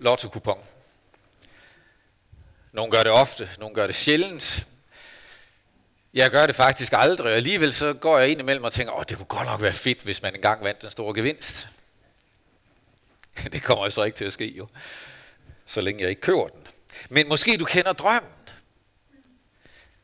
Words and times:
lotto-kupon. 0.00 0.64
Nogle 2.72 2.92
gør 2.92 3.02
det 3.02 3.12
ofte, 3.12 3.50
nogle 3.58 3.74
gør 3.74 3.86
det 3.86 3.96
sjældent. 3.96 4.66
Jeg 6.14 6.30
gør 6.30 6.46
det 6.46 6.56
faktisk 6.56 6.92
aldrig, 6.96 7.26
og 7.26 7.36
alligevel 7.36 7.72
så 7.72 7.92
går 7.92 8.18
jeg 8.18 8.28
ind 8.28 8.40
imellem 8.40 8.64
og 8.64 8.72
tænker, 8.72 8.92
åh, 8.92 9.04
det 9.08 9.16
kunne 9.16 9.26
godt 9.26 9.46
nok 9.46 9.62
være 9.62 9.72
fedt, 9.72 10.02
hvis 10.02 10.22
man 10.22 10.34
engang 10.34 10.64
vandt 10.64 10.82
den 10.82 10.90
store 10.90 11.14
gevinst. 11.14 11.68
Det 13.52 13.62
kommer 13.62 13.88
så 13.88 14.02
ikke 14.02 14.16
til 14.16 14.24
at 14.24 14.32
ske 14.32 14.54
jo, 14.56 14.68
så 15.66 15.80
længe 15.80 16.02
jeg 16.02 16.10
ikke 16.10 16.22
køber 16.22 16.48
den. 16.48 16.66
Men 17.08 17.28
måske 17.28 17.56
du 17.56 17.64
kender 17.64 17.92
drømmen. 17.92 18.30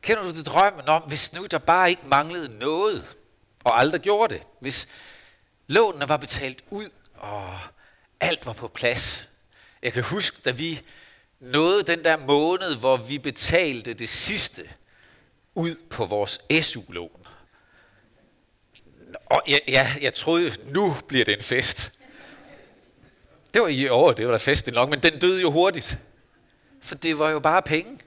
Kender 0.01 0.23
du 0.23 0.31
det 0.31 0.45
drømmen 0.45 0.89
om, 0.89 1.01
hvis 1.01 1.33
nu 1.33 1.45
der 1.45 1.57
bare 1.57 1.89
ikke 1.89 2.07
manglede 2.07 2.57
noget, 2.59 3.05
og 3.63 3.79
aldrig 3.79 4.01
gjorde 4.01 4.33
det? 4.33 4.43
Hvis 4.59 4.87
lånene 5.67 6.09
var 6.09 6.17
betalt 6.17 6.63
ud, 6.69 6.89
og 7.15 7.59
alt 8.19 8.45
var 8.45 8.53
på 8.53 8.67
plads. 8.67 9.29
Jeg 9.83 9.93
kan 9.93 10.03
huske, 10.03 10.37
da 10.45 10.51
vi 10.51 10.81
nåede 11.39 11.83
den 11.83 12.03
der 12.03 12.17
måned, 12.17 12.75
hvor 12.75 12.97
vi 12.97 13.17
betalte 13.17 13.93
det 13.93 14.09
sidste 14.09 14.69
ud 15.55 15.75
på 15.89 16.05
vores 16.05 16.39
SU-lån. 16.61 17.27
Og 19.25 19.43
jeg, 19.47 19.61
jeg, 19.67 19.97
jeg 20.01 20.13
troede, 20.13 20.55
nu 20.65 20.95
bliver 21.07 21.25
det 21.25 21.33
en 21.33 21.43
fest. 21.43 21.91
Det 23.53 23.61
var 23.61 23.67
i 23.67 23.87
år, 23.87 24.11
det 24.11 24.25
var 24.25 24.31
da 24.31 24.37
festen 24.37 24.73
nok, 24.73 24.89
men 24.89 24.99
den 24.99 25.19
døde 25.19 25.41
jo 25.41 25.51
hurtigt. 25.51 25.97
For 26.81 26.95
det 26.95 27.19
var 27.19 27.29
jo 27.29 27.39
bare 27.39 27.61
penge. 27.61 27.99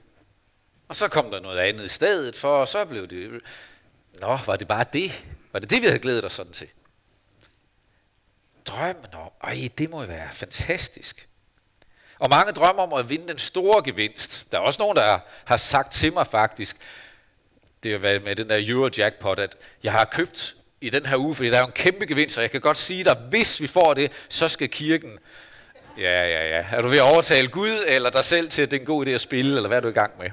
Og 0.87 0.95
så 0.95 1.07
kom 1.07 1.31
der 1.31 1.39
noget 1.39 1.59
andet 1.59 1.85
i 1.85 1.89
stedet 1.89 2.35
for, 2.35 2.57
og 2.57 2.67
så 2.67 2.85
blev 2.85 3.07
det... 3.07 3.41
Nå, 4.19 4.39
var 4.45 4.55
det 4.55 4.67
bare 4.67 4.85
det? 4.93 5.25
Var 5.51 5.59
det 5.59 5.69
det, 5.69 5.81
vi 5.81 5.87
havde 5.87 5.99
glædet 5.99 6.25
os 6.25 6.33
sådan 6.33 6.51
til? 6.51 6.67
Drømmen 8.65 9.13
om, 9.13 9.31
ej, 9.43 9.69
det 9.77 9.89
må 9.89 10.01
jo 10.01 10.07
være 10.07 10.29
fantastisk. 10.33 11.27
Og 12.21 12.29
mange 12.29 12.51
drømmer 12.51 12.83
om 12.83 12.93
at 12.93 13.09
vinde 13.09 13.27
den 13.27 13.37
store 13.37 13.83
gevinst. 13.83 14.51
Der 14.51 14.57
er 14.57 14.61
også 14.61 14.81
nogen, 14.81 14.97
der 14.97 15.19
har 15.45 15.57
sagt 15.57 15.91
til 15.91 16.13
mig 16.13 16.27
faktisk, 16.27 16.77
det 17.83 17.93
er 17.93 18.19
med 18.19 18.35
den 18.35 18.49
der 18.49 18.57
Eurojackpot, 18.67 19.39
at 19.39 19.55
jeg 19.83 19.91
har 19.91 20.05
købt 20.05 20.55
i 20.81 20.89
den 20.89 21.05
her 21.05 21.17
uge, 21.17 21.35
fordi 21.35 21.49
der 21.49 21.55
er 21.55 21.61
jo 21.61 21.65
en 21.65 21.71
kæmpe 21.71 22.05
gevinst, 22.05 22.37
og 22.37 22.41
jeg 22.41 22.51
kan 22.51 22.61
godt 22.61 22.77
sige 22.77 23.03
dig, 23.03 23.17
hvis 23.29 23.61
vi 23.61 23.67
får 23.67 23.93
det, 23.93 24.11
så 24.29 24.47
skal 24.47 24.69
kirken 24.69 25.19
Ja, 25.97 26.25
ja, 26.25 26.47
ja. 26.47 26.65
Er 26.71 26.81
du 26.81 26.87
ved 26.87 26.97
at 26.97 27.13
overtale 27.13 27.47
Gud 27.47 27.83
eller 27.87 28.09
dig 28.09 28.25
selv 28.25 28.49
til, 28.49 28.61
at 28.61 28.71
det 28.71 28.77
er 28.77 28.81
en 28.81 28.85
god 28.85 29.07
idé 29.07 29.09
at 29.09 29.21
spille, 29.21 29.55
eller 29.55 29.67
hvad 29.67 29.77
er 29.77 29.81
du 29.81 29.87
i 29.87 29.91
gang 29.91 30.17
med? 30.19 30.29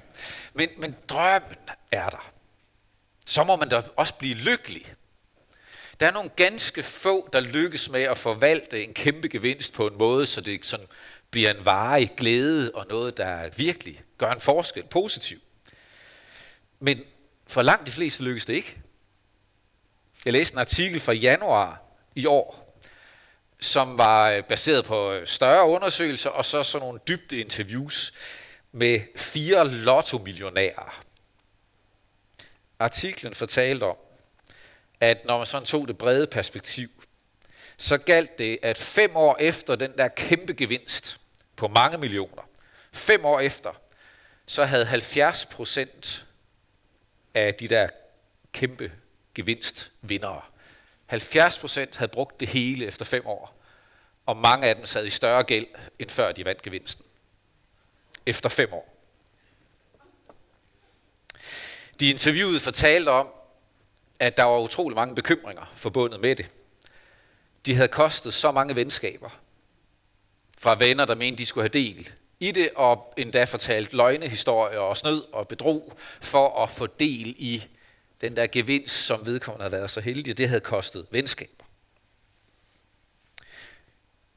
Men, 0.55 0.69
men 0.79 0.97
drømmen 1.09 1.57
er 1.93 2.09
der. 2.09 2.31
Så 3.27 3.45
må 3.45 3.57
man 3.57 3.69
da 3.69 3.83
også 3.97 4.15
blive 4.15 4.35
lykkelig. 4.35 4.95
Der 6.01 6.07
er 6.07 6.11
nogle 6.11 6.31
ganske 6.37 6.83
få, 6.83 7.29
der 7.33 7.41
lykkes 7.41 7.91
med 7.91 8.03
at 8.03 8.17
forvalte 8.17 8.85
en 8.85 8.95
kæmpe 8.95 9.29
gevinst 9.29 9.73
på 9.73 9.87
en 9.87 9.99
måde, 9.99 10.27
så 10.27 10.41
det 10.41 10.65
sådan 10.65 10.87
bliver 11.31 11.55
en 11.55 11.65
varig 11.65 12.13
glæde 12.17 12.71
og 12.75 12.87
noget, 12.89 13.17
der 13.17 13.49
virkelig 13.57 14.03
gør 14.19 14.31
en 14.31 14.41
forskel, 14.41 14.85
positiv. 14.85 15.39
Men 16.81 17.05
for 17.47 17.63
langt 17.63 17.87
de 17.87 17.93
fleste 17.93 18.25
lykkes 18.25 18.47
det 18.47 18.55
ikke. 18.55 18.77
Jeg 20.25 20.33
læste 20.33 20.55
en 20.55 20.59
artikel 20.59 21.01
fra 21.01 21.13
januar 21.13 21.83
i 22.15 22.27
år, 22.27 22.79
som 23.61 23.99
var 23.99 24.31
øh, 24.31 24.45
baseret 24.45 24.85
på 24.85 25.13
øh, 25.13 25.27
større 25.27 25.69
undersøgelser, 25.69 26.31
og 26.31 26.45
så 26.45 26.63
sådan 26.63 26.87
nogle 26.87 27.01
dybde 27.09 27.41
interviews 27.41 28.15
med 28.73 29.01
fire 29.17 29.69
lotto-millionærer. 29.69 31.05
Artiklen 32.79 33.35
fortalte 33.35 33.85
om, 33.85 33.97
at 35.01 35.25
når 35.25 35.37
man 35.37 35.47
sådan 35.47 35.67
tog 35.67 35.89
det 35.89 35.99
brede 35.99 36.27
perspektiv, 36.27 36.91
så 37.79 37.99
galt 37.99 38.39
det, 38.39 38.59
at 38.63 38.79
fem 38.79 39.17
år 39.17 39.37
efter 39.41 39.77
den 39.77 39.93
der 39.99 40.09
kæmpe 40.09 40.55
gevinst 40.55 41.21
på 41.57 41.69
mange 41.69 41.99
millioner, 41.99 42.43
fem 42.93 43.25
år 43.25 43.41
efter, 43.41 43.81
så 44.47 44.65
havde 44.65 44.85
70 44.85 45.47
procent 45.47 46.27
af 47.35 47.55
de 47.55 47.69
der 47.69 47.89
kæmpe 48.53 48.93
gevinstvindere 49.35 50.43
70 51.09 51.59
procent 51.59 51.97
havde 51.97 52.11
brugt 52.11 52.41
det 52.41 52.49
hele 52.49 52.87
efter 52.87 53.05
fem 53.05 53.27
år, 53.27 53.55
og 54.27 54.37
mange 54.37 54.67
af 54.67 54.77
dem 54.77 54.87
sad 54.87 55.07
i 55.07 55.11
større 55.11 55.45
gæld, 55.45 55.67
end 55.99 56.11
før 56.11 56.33
de 56.33 56.45
vandt 56.45 56.63
gevinsten. 56.63 57.05
Efter 58.27 58.49
fem 58.49 58.73
år. 58.73 58.95
De 62.01 62.11
interviewede 62.11 62.61
fortalte 62.61 63.09
om, 63.09 63.29
at 64.21 64.37
der 64.37 64.45
var 64.45 64.59
utrolig 64.59 64.97
mange 64.97 65.15
bekymringer 65.15 65.73
forbundet 65.77 66.21
med 66.21 66.37
det. 66.37 66.47
De 67.69 67.75
havde 67.75 67.89
kostet 67.89 68.35
så 68.35 68.53
mange 68.53 68.77
venskaber 68.77 69.41
fra 70.59 70.75
venner, 70.75 71.05
der 71.05 71.15
mente, 71.15 71.39
de 71.39 71.47
skulle 71.47 71.63
have 71.63 71.85
del 71.85 72.11
i 72.41 72.51
det, 72.51 72.71
og 72.77 73.15
endda 73.17 73.45
fortalt 73.45 73.93
løgnehistorier 73.93 74.79
og 74.79 74.97
snød 74.97 75.33
og 75.33 75.49
bedrog 75.49 75.99
for 76.21 76.63
at 76.63 76.71
få 76.71 76.87
del 76.87 77.35
i 77.39 77.65
den 78.21 78.37
der 78.37 78.47
gevinst, 78.47 78.95
som 78.95 79.27
vedkommende 79.27 79.63
havde 79.63 79.73
været 79.73 79.91
så 79.91 80.01
heldig, 80.01 80.39
det 80.39 80.49
havde 80.49 80.61
kostet 80.61 81.07
venskaber. 81.11 81.65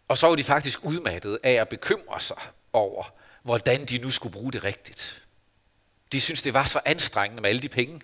Og 0.08 0.18
så 0.18 0.28
var 0.28 0.36
de 0.36 0.44
faktisk 0.44 0.86
udmattede 0.86 1.40
af 1.44 1.54
at 1.54 1.70
bekymre 1.70 2.20
sig 2.20 2.42
over, 2.74 3.14
hvordan 3.44 3.86
de 3.86 3.98
nu 3.98 4.10
skulle 4.10 4.34
bruge 4.34 4.52
det 4.52 4.64
rigtigt. 4.64 5.24
De 6.12 6.22
syntes, 6.22 6.42
det 6.42 6.54
var 6.54 6.66
så 6.66 6.82
anstrengende 6.86 7.42
med 7.42 7.50
alle 7.50 7.62
de 7.62 7.70
penge, 7.70 8.02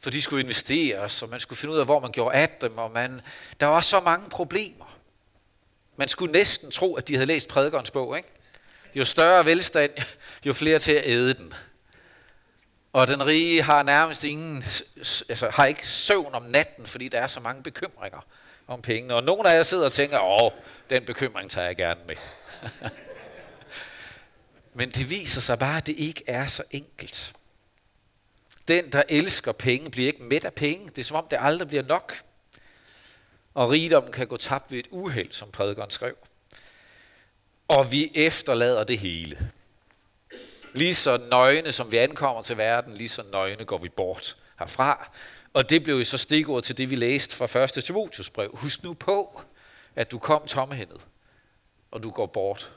for 0.00 0.10
de 0.10 0.22
skulle 0.22 0.42
investeres, 0.42 1.22
og 1.22 1.28
man 1.28 1.40
skulle 1.40 1.58
finde 1.58 1.74
ud 1.74 1.78
af, 1.78 1.84
hvor 1.84 2.00
man 2.00 2.12
gjorde 2.12 2.36
af 2.36 2.48
dem, 2.60 2.78
og 2.78 2.90
man, 2.90 3.20
der 3.60 3.66
var 3.66 3.80
så 3.80 4.00
mange 4.00 4.30
problemer. 4.30 4.98
Man 5.96 6.08
skulle 6.08 6.32
næsten 6.32 6.70
tro, 6.70 6.94
at 6.94 7.08
de 7.08 7.14
havde 7.14 7.26
læst 7.26 7.48
prædikernes 7.48 7.90
bog. 7.90 8.16
Ikke? 8.16 8.28
Jo 8.94 9.04
større 9.04 9.44
velstand, 9.44 9.90
jo 10.44 10.52
flere 10.52 10.78
til 10.78 10.92
at 10.92 11.06
æde 11.06 11.34
den. 11.34 11.54
Og 12.92 13.08
den 13.08 13.26
rige 13.26 13.62
har 13.62 13.82
nærmest 13.82 14.24
ingen, 14.24 14.64
altså 15.28 15.50
har 15.50 15.66
ikke 15.66 15.86
søvn 15.86 16.34
om 16.34 16.42
natten, 16.42 16.86
fordi 16.86 17.08
der 17.08 17.20
er 17.20 17.26
så 17.26 17.40
mange 17.40 17.62
bekymringer 17.62 18.26
om 18.66 18.82
pengene. 18.82 19.14
Og 19.14 19.24
nogle 19.24 19.50
af 19.50 19.56
jer 19.56 19.62
sidder 19.62 19.84
og 19.84 19.92
tænker, 19.92 20.42
åh, 20.42 20.52
den 20.90 21.04
bekymring 21.04 21.50
tager 21.50 21.66
jeg 21.66 21.76
gerne 21.76 22.00
med. 22.06 22.16
Men 24.74 24.90
det 24.90 25.10
viser 25.10 25.40
sig 25.40 25.58
bare, 25.58 25.76
at 25.76 25.86
det 25.86 25.94
ikke 25.98 26.24
er 26.26 26.46
så 26.46 26.62
enkelt. 26.70 27.32
Den, 28.68 28.92
der 28.92 29.02
elsker 29.08 29.52
penge, 29.52 29.90
bliver 29.90 30.06
ikke 30.06 30.22
mæt 30.22 30.44
af 30.44 30.54
penge. 30.54 30.88
Det 30.88 30.98
er 30.98 31.04
som 31.04 31.16
om, 31.16 31.26
det 31.30 31.38
aldrig 31.40 31.68
bliver 31.68 31.82
nok. 31.82 32.22
Og 33.54 33.70
rigdommen 33.70 34.12
kan 34.12 34.26
gå 34.26 34.36
tabt 34.36 34.72
ved 34.72 34.78
et 34.78 34.88
uheld, 34.90 35.32
som 35.32 35.50
prædikeren 35.50 35.90
skrev. 35.90 36.16
Og 37.68 37.92
vi 37.92 38.12
efterlader 38.14 38.84
det 38.84 38.98
hele. 38.98 39.52
Lige 40.74 40.94
så 40.94 41.16
nøgne, 41.30 41.72
som 41.72 41.90
vi 41.90 41.96
ankommer 41.96 42.42
til 42.42 42.56
verden, 42.56 42.94
lige 42.94 43.08
så 43.08 43.22
nøgne 43.32 43.64
går 43.64 43.78
vi 43.78 43.88
bort 43.88 44.36
herfra. 44.58 45.10
Og 45.54 45.70
det 45.70 45.82
blev 45.82 45.96
jo 45.96 46.04
så 46.04 46.18
stikord 46.18 46.62
til 46.62 46.78
det, 46.78 46.90
vi 46.90 46.96
læste 46.96 47.36
fra 47.36 47.62
1. 47.62 47.84
Timotius 47.84 48.30
brev. 48.30 48.50
Husk 48.54 48.82
nu 48.82 48.94
på, 48.94 49.42
at 49.96 50.10
du 50.10 50.18
kom 50.18 50.46
tomhændet, 50.46 51.00
og 51.90 52.02
du 52.02 52.10
går 52.10 52.26
bort 52.26 52.72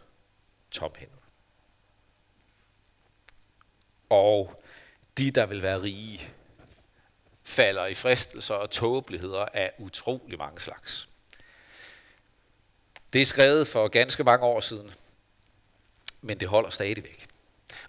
tomhændet. 0.72 1.17
Og 4.09 4.62
de, 5.18 5.31
der 5.31 5.46
vil 5.46 5.63
være 5.63 5.81
rige, 5.81 6.29
falder 7.44 7.85
i 7.85 7.94
fristelser 7.94 8.56
og 8.56 8.69
tåbeligheder 8.69 9.46
af 9.53 9.72
utrolig 9.78 10.38
mange 10.38 10.59
slags. 10.59 11.09
Det 13.13 13.22
er 13.22 13.25
skrevet 13.25 13.68
for 13.68 13.88
ganske 13.88 14.23
mange 14.23 14.46
år 14.46 14.59
siden, 14.59 14.91
men 16.22 16.40
det 16.40 16.47
holder 16.47 16.69
stadigvæk. 16.69 17.28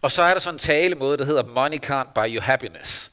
Og 0.01 0.13
så 0.13 0.23
er 0.23 0.33
der 0.33 0.41
sådan 0.41 0.55
en 0.55 0.59
talemåde, 0.59 1.19
der 1.19 1.25
hedder 1.25 1.43
Money 1.43 1.85
can't 1.85 2.13
buy 2.13 2.35
you 2.35 2.43
happiness. 2.43 3.11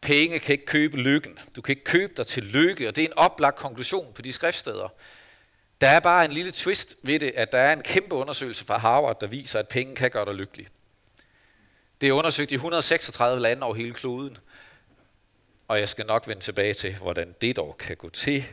Penge 0.00 0.38
kan 0.38 0.52
ikke 0.52 0.66
købe 0.66 0.96
lykken. 0.96 1.38
Du 1.56 1.60
kan 1.62 1.72
ikke 1.72 1.84
købe 1.84 2.12
dig 2.16 2.26
til 2.26 2.42
lykke, 2.42 2.88
og 2.88 2.96
det 2.96 3.04
er 3.04 3.08
en 3.08 3.18
oplagt 3.18 3.56
konklusion 3.56 4.12
på 4.12 4.22
de 4.22 4.32
skriftsteder. 4.32 4.88
Der 5.80 5.88
er 5.88 6.00
bare 6.00 6.24
en 6.24 6.32
lille 6.32 6.52
twist 6.52 6.96
ved 7.02 7.20
det, 7.20 7.32
at 7.34 7.52
der 7.52 7.58
er 7.58 7.72
en 7.72 7.82
kæmpe 7.82 8.14
undersøgelse 8.14 8.64
fra 8.64 8.78
Harvard, 8.78 9.20
der 9.20 9.26
viser, 9.26 9.58
at 9.58 9.68
penge 9.68 9.96
kan 9.96 10.10
gøre 10.10 10.24
dig 10.24 10.34
lykkelig. 10.34 10.68
Det 12.00 12.08
er 12.08 12.12
undersøgt 12.12 12.50
i 12.50 12.54
136 12.54 13.42
lande 13.42 13.62
over 13.62 13.74
hele 13.74 13.94
kloden. 13.94 14.38
Og 15.68 15.80
jeg 15.80 15.88
skal 15.88 16.06
nok 16.06 16.28
vende 16.28 16.42
tilbage 16.42 16.74
til, 16.74 16.96
hvordan 16.96 17.34
det 17.40 17.56
dog 17.56 17.78
kan 17.78 17.96
gå 17.96 18.10
til. 18.10 18.44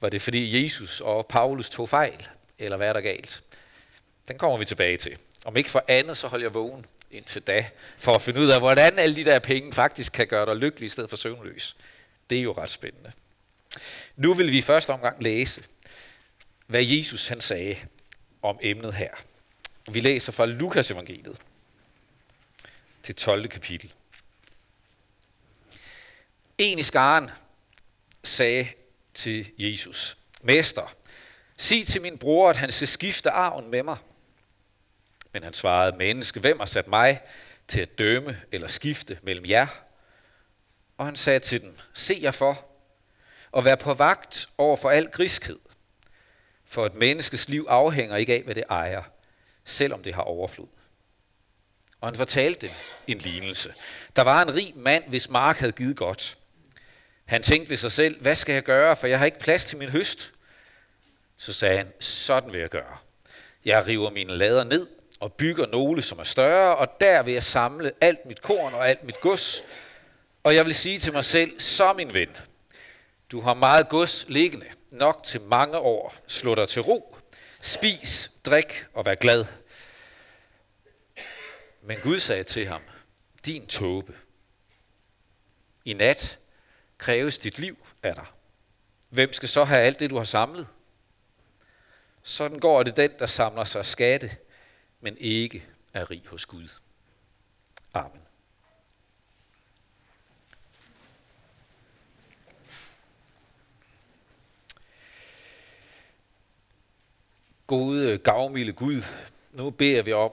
Var 0.00 0.08
det 0.08 0.22
fordi 0.22 0.64
Jesus 0.64 1.00
og 1.00 1.26
Paulus 1.26 1.70
tog 1.70 1.88
fejl? 1.88 2.28
Eller 2.58 2.76
hvad 2.76 2.88
er 2.88 2.92
der 2.92 3.00
galt? 3.00 3.42
Den 4.28 4.38
kommer 4.38 4.58
vi 4.58 4.64
tilbage 4.64 4.96
til. 4.96 5.16
Om 5.44 5.56
ikke 5.56 5.70
for 5.70 5.84
andet, 5.88 6.16
så 6.16 6.28
holder 6.28 6.44
jeg 6.44 6.54
vågen 6.54 6.86
indtil 7.10 7.42
da, 7.42 7.66
for 7.96 8.12
at 8.12 8.22
finde 8.22 8.40
ud 8.40 8.48
af, 8.48 8.60
hvordan 8.60 8.98
alle 8.98 9.16
de 9.16 9.24
der 9.24 9.38
penge 9.38 9.72
faktisk 9.72 10.12
kan 10.12 10.26
gøre 10.26 10.46
dig 10.46 10.56
lykkelig 10.56 10.86
i 10.86 10.88
stedet 10.88 11.10
for 11.10 11.16
søvnløs. 11.16 11.76
Det 12.30 12.38
er 12.38 12.42
jo 12.42 12.52
ret 12.52 12.70
spændende. 12.70 13.12
Nu 14.16 14.34
vil 14.34 14.52
vi 14.52 14.58
i 14.58 14.62
første 14.62 14.90
omgang 14.90 15.22
læse, 15.22 15.62
hvad 16.66 16.82
Jesus 16.84 17.28
han 17.28 17.40
sagde 17.40 17.76
om 18.42 18.58
emnet 18.62 18.94
her. 18.94 19.10
Vi 19.90 20.00
læser 20.00 20.32
fra 20.32 20.46
Lukas 20.46 20.90
evangeliet 20.90 21.36
til 23.04 23.14
12. 23.14 23.48
kapitel. 23.48 23.92
En 26.58 26.78
i 26.78 26.82
skaren 26.82 27.30
sagde 28.22 28.68
til 29.14 29.50
Jesus, 29.58 30.16
Mester, 30.42 30.94
sig 31.56 31.86
til 31.86 32.02
min 32.02 32.18
bror, 32.18 32.50
at 32.50 32.56
han 32.56 32.72
skal 32.72 32.88
skifte 32.88 33.30
arven 33.30 33.70
med 33.70 33.82
mig. 33.82 33.96
Men 35.32 35.42
han 35.42 35.54
svarede, 35.54 35.96
menneske, 35.96 36.40
hvem 36.40 36.58
har 36.58 36.66
sat 36.66 36.88
mig 36.88 37.20
til 37.68 37.80
at 37.80 37.98
dømme 37.98 38.40
eller 38.52 38.68
skifte 38.68 39.18
mellem 39.22 39.46
jer? 39.46 39.66
Og 40.98 41.06
han 41.06 41.16
sagde 41.16 41.40
til 41.40 41.60
dem, 41.60 41.78
se 41.92 42.18
jer 42.22 42.30
for, 42.30 42.66
og 43.52 43.64
vær 43.64 43.74
på 43.74 43.94
vagt 43.94 44.48
over 44.58 44.76
for 44.76 44.90
al 44.90 45.10
griskhed. 45.10 45.58
For 46.64 46.86
et 46.86 46.94
menneskes 46.94 47.48
liv 47.48 47.66
afhænger 47.68 48.16
ikke 48.16 48.34
af, 48.34 48.42
hvad 48.42 48.54
det 48.54 48.64
ejer, 48.70 49.02
selvom 49.64 50.02
det 50.02 50.14
har 50.14 50.22
overflod. 50.22 50.68
Og 52.04 52.10
han 52.10 52.16
fortalte 52.16 52.66
dem 52.66 52.74
en 53.06 53.18
lignelse. 53.18 53.74
Der 54.16 54.22
var 54.22 54.42
en 54.42 54.54
rig 54.54 54.72
mand, 54.76 55.04
hvis 55.08 55.28
mark 55.28 55.58
havde 55.58 55.72
givet 55.72 55.96
godt. 55.96 56.38
Han 57.24 57.42
tænkte 57.42 57.70
ved 57.70 57.76
sig 57.76 57.92
selv, 57.92 58.22
hvad 58.22 58.34
skal 58.34 58.52
jeg 58.52 58.62
gøre, 58.62 58.96
for 58.96 59.06
jeg 59.06 59.18
har 59.18 59.26
ikke 59.26 59.38
plads 59.38 59.64
til 59.64 59.78
min 59.78 59.88
høst. 59.88 60.32
Så 61.36 61.52
sagde 61.52 61.76
han, 61.76 61.92
sådan 62.00 62.52
vil 62.52 62.60
jeg 62.60 62.70
gøre. 62.70 62.96
Jeg 63.64 63.86
river 63.86 64.10
mine 64.10 64.36
lader 64.36 64.64
ned 64.64 64.86
og 65.20 65.32
bygger 65.32 65.66
nogle, 65.66 66.02
som 66.02 66.18
er 66.18 66.24
større, 66.24 66.76
og 66.76 66.88
der 67.00 67.22
vil 67.22 67.34
jeg 67.34 67.42
samle 67.42 67.92
alt 68.00 68.26
mit 68.26 68.42
korn 68.42 68.74
og 68.74 68.88
alt 68.88 69.04
mit 69.04 69.20
gods. 69.20 69.64
Og 70.42 70.54
jeg 70.54 70.66
vil 70.66 70.74
sige 70.74 70.98
til 70.98 71.12
mig 71.12 71.24
selv, 71.24 71.60
så 71.60 71.92
min 71.92 72.14
ven, 72.14 72.36
du 73.32 73.40
har 73.40 73.54
meget 73.54 73.88
gods 73.88 74.24
liggende, 74.28 74.66
nok 74.90 75.22
til 75.24 75.40
mange 75.40 75.78
år. 75.78 76.14
Slå 76.26 76.54
dig 76.54 76.68
til 76.68 76.82
ro, 76.82 77.16
spis, 77.60 78.30
drik 78.44 78.86
og 78.94 79.06
vær 79.06 79.14
glad. 79.14 79.44
Men 81.86 81.98
Gud 82.02 82.18
sagde 82.18 82.44
til 82.44 82.66
ham, 82.66 82.82
din 83.46 83.66
tåbe, 83.66 84.18
i 85.84 85.92
nat 85.92 86.38
kræves 86.98 87.38
dit 87.38 87.58
liv 87.58 87.86
af 88.02 88.14
dig. 88.14 88.26
Hvem 89.08 89.32
skal 89.32 89.48
så 89.48 89.64
have 89.64 89.80
alt 89.80 90.00
det, 90.00 90.10
du 90.10 90.16
har 90.16 90.24
samlet? 90.24 90.66
Sådan 92.22 92.58
går 92.58 92.82
det 92.82 92.96
den, 92.96 93.10
der 93.18 93.26
samler 93.26 93.64
sig 93.64 93.86
skatte, 93.86 94.36
men 95.00 95.16
ikke 95.18 95.66
er 95.92 96.10
rig 96.10 96.22
hos 96.26 96.46
Gud. 96.46 96.68
Amen. 97.94 98.20
Gode, 107.66 108.18
gavmilde 108.18 108.72
Gud, 108.72 109.02
nu 109.52 109.70
beder 109.70 110.02
vi 110.02 110.12
om, 110.12 110.32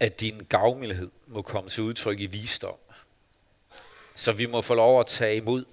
at 0.00 0.20
din 0.20 0.38
gavmildhed 0.48 1.10
må 1.26 1.42
komme 1.42 1.70
til 1.70 1.82
udtryk 1.82 2.20
i 2.20 2.26
visdom. 2.26 2.78
Så 4.14 4.32
vi 4.32 4.46
må 4.46 4.62
få 4.62 4.74
lov 4.74 5.00
at 5.00 5.06
tage 5.06 5.36
imod 5.36 5.64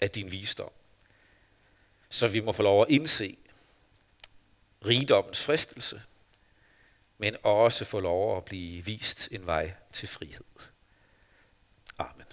af 0.00 0.10
din 0.10 0.30
visdom. 0.30 0.70
Så 2.08 2.28
vi 2.28 2.40
må 2.40 2.52
få 2.52 2.62
lov 2.62 2.82
at 2.82 2.88
indse 2.90 3.36
rigdommens 4.86 5.42
fristelse, 5.42 6.02
men 7.18 7.36
også 7.42 7.84
få 7.84 8.00
lov 8.00 8.36
at 8.36 8.44
blive 8.44 8.84
vist 8.84 9.28
en 9.30 9.46
vej 9.46 9.72
til 9.92 10.08
frihed. 10.08 10.44
Amen. 11.98 12.26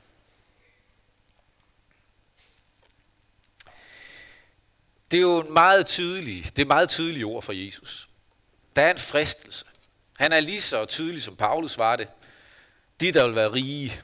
Det 5.12 5.18
er 5.18 5.22
jo 5.22 5.42
en 5.42 5.54
meget 5.54 5.86
tydelig, 5.86 6.52
det 6.56 6.62
er 6.62 6.66
meget 6.66 6.90
tydelige 6.90 7.26
ord 7.26 7.44
fra 7.44 7.56
Jesus. 7.56 8.10
Der 8.76 8.82
er 8.82 8.92
en 8.92 9.00
fristelse. 9.00 9.66
Han 10.24 10.32
er 10.32 10.40
lige 10.40 10.62
så 10.62 10.86
tydelig, 10.86 11.24
som 11.24 11.36
Paulus 11.36 11.78
var 11.78 11.96
det. 11.96 12.08
De, 13.02 13.12
der 13.12 13.26
vil 13.26 13.36
være 13.36 13.52
rige, 13.52 14.02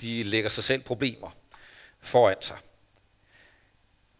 de 0.00 0.22
lægger 0.22 0.50
sig 0.50 0.64
selv 0.64 0.82
problemer 0.82 1.30
foran 2.00 2.36
sig. 2.40 2.56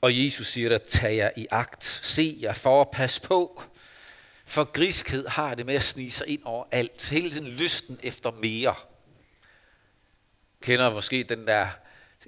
Og 0.00 0.24
Jesus 0.24 0.46
siger 0.46 0.68
der, 0.68 0.78
tag 0.78 1.16
jer 1.16 1.30
i 1.36 1.46
agt, 1.50 1.84
se 1.84 2.38
jer 2.40 2.52
for, 2.52 2.84
pas 2.84 3.20
på. 3.20 3.62
For 4.46 4.64
griskhed 4.64 5.26
har 5.26 5.54
det 5.54 5.66
med 5.66 5.74
at 5.74 5.82
snige 5.82 6.10
sig 6.10 6.26
ind 6.26 6.42
over 6.44 6.64
alt. 6.70 7.10
Hele 7.10 7.30
tiden 7.30 7.48
lysten 7.48 7.98
efter 8.02 8.30
mere. 8.30 8.74
Kender 10.62 10.90
måske 10.90 11.22
den 11.22 11.46
der 11.46 11.68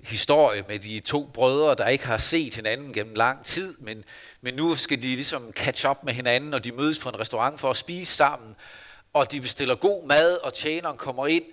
historie 0.02 0.64
med 0.68 0.78
de 0.78 1.00
to 1.00 1.30
brødre, 1.34 1.74
der 1.74 1.88
ikke 1.88 2.06
har 2.06 2.18
set 2.18 2.54
hinanden 2.54 2.92
gennem 2.92 3.14
lang 3.14 3.44
tid, 3.44 3.76
men, 3.78 4.04
men 4.40 4.54
nu 4.54 4.74
skal 4.74 5.02
de 5.02 5.08
ligesom 5.08 5.52
catch 5.52 5.88
up 5.88 6.04
med 6.04 6.12
hinanden, 6.12 6.54
og 6.54 6.64
de 6.64 6.72
mødes 6.72 6.98
på 6.98 7.08
en 7.08 7.20
restaurant 7.20 7.60
for 7.60 7.70
at 7.70 7.76
spise 7.76 8.14
sammen, 8.14 8.56
og 9.12 9.32
de 9.32 9.40
bestiller 9.40 9.74
god 9.74 10.06
mad, 10.06 10.36
og 10.36 10.54
tjeneren 10.54 10.96
kommer 10.96 11.26
ind, 11.26 11.44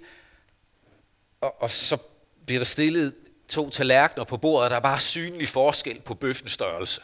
og, 1.41 1.61
og 1.61 1.71
så 1.71 1.97
bliver 2.45 2.59
der 2.59 2.65
stillet 2.65 3.15
to 3.49 3.69
tallerkener 3.69 4.23
på 4.23 4.37
bordet, 4.37 4.63
og 4.63 4.69
der 4.69 4.75
er 4.75 4.79
bare 4.79 4.99
synlig 4.99 5.47
forskel 5.47 6.01
på 6.01 6.13
bøffens 6.13 6.51
størrelse. 6.51 7.01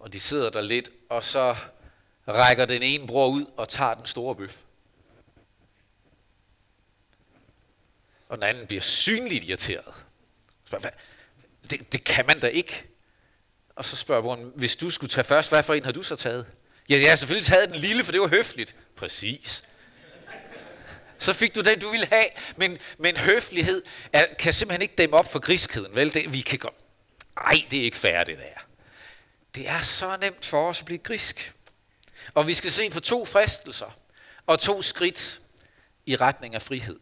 Og 0.00 0.12
de 0.12 0.20
sidder 0.20 0.50
der 0.50 0.60
lidt, 0.60 0.90
og 1.10 1.24
så 1.24 1.56
rækker 2.28 2.64
den 2.64 2.82
ene 2.82 3.06
bror 3.06 3.28
ud 3.28 3.44
og 3.56 3.68
tager 3.68 3.94
den 3.94 4.06
store 4.06 4.34
bøf. 4.34 4.60
Og 8.28 8.38
den 8.38 8.42
anden 8.42 8.66
bliver 8.66 8.82
synligt 8.82 9.44
irriteret. 9.44 9.94
Spørger, 10.66 10.90
det, 11.70 11.92
det 11.92 12.04
kan 12.04 12.26
man 12.26 12.40
da 12.40 12.46
ikke. 12.46 12.84
Og 13.76 13.84
så 13.84 13.96
spørger 13.96 14.22
broren, 14.22 14.52
hvis 14.54 14.76
du 14.76 14.90
skulle 14.90 15.10
tage 15.10 15.24
først, 15.24 15.50
hvad 15.50 15.62
for 15.62 15.74
en 15.74 15.84
har 15.84 15.92
du 15.92 16.02
så 16.02 16.16
taget? 16.16 16.46
Ja, 16.88 16.98
jeg 16.98 17.10
har 17.10 17.16
selvfølgelig 17.16 17.46
taget 17.46 17.68
den 17.68 17.78
lille, 17.78 18.04
for 18.04 18.12
det 18.12 18.20
var 18.20 18.28
høfligt. 18.28 18.74
Præcis. 18.96 19.62
Så 21.18 21.32
fik 21.32 21.54
du 21.54 21.60
den, 21.60 21.80
du 21.80 21.90
ville 21.90 22.06
have. 22.06 22.24
Men, 22.56 22.78
men 22.98 23.16
høflighed 23.16 23.82
er, 24.12 24.26
kan 24.38 24.52
simpelthen 24.52 24.82
ikke 24.82 24.94
dæmme 24.98 25.16
op 25.16 25.32
for 25.32 25.38
griskheden. 25.38 25.94
Vel? 25.94 26.14
Det, 26.14 26.32
vi 26.32 26.40
kan 26.40 26.58
godt... 26.58 26.74
Ej, 27.36 27.64
det 27.70 27.78
er 27.78 27.82
ikke 27.82 27.96
færdigt, 27.96 28.38
det 28.38 28.46
der. 28.46 28.60
Det 29.54 29.68
er 29.68 29.80
så 29.80 30.16
nemt 30.16 30.44
for 30.44 30.68
os 30.68 30.80
at 30.80 30.84
blive 30.84 30.98
grisk. 30.98 31.54
Og 32.34 32.46
vi 32.46 32.54
skal 32.54 32.70
se 32.70 32.90
på 32.90 33.00
to 33.00 33.24
fristelser 33.24 33.98
og 34.46 34.60
to 34.60 34.82
skridt 34.82 35.40
i 36.06 36.16
retning 36.16 36.54
af 36.54 36.62
frihed. 36.62 37.00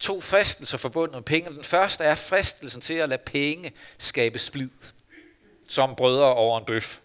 To 0.00 0.20
fristelser 0.20 0.78
forbundet 0.78 1.14
med 1.14 1.22
penge. 1.22 1.50
Den 1.50 1.64
første 1.64 2.04
er 2.04 2.14
fristelsen 2.14 2.80
til 2.80 2.94
at 2.94 3.08
lade 3.08 3.22
penge 3.26 3.72
skabe 3.98 4.38
splid, 4.38 4.70
som 5.68 5.94
brødre 5.94 6.34
over 6.34 6.58
en 6.58 6.64
bøf. 6.64 6.98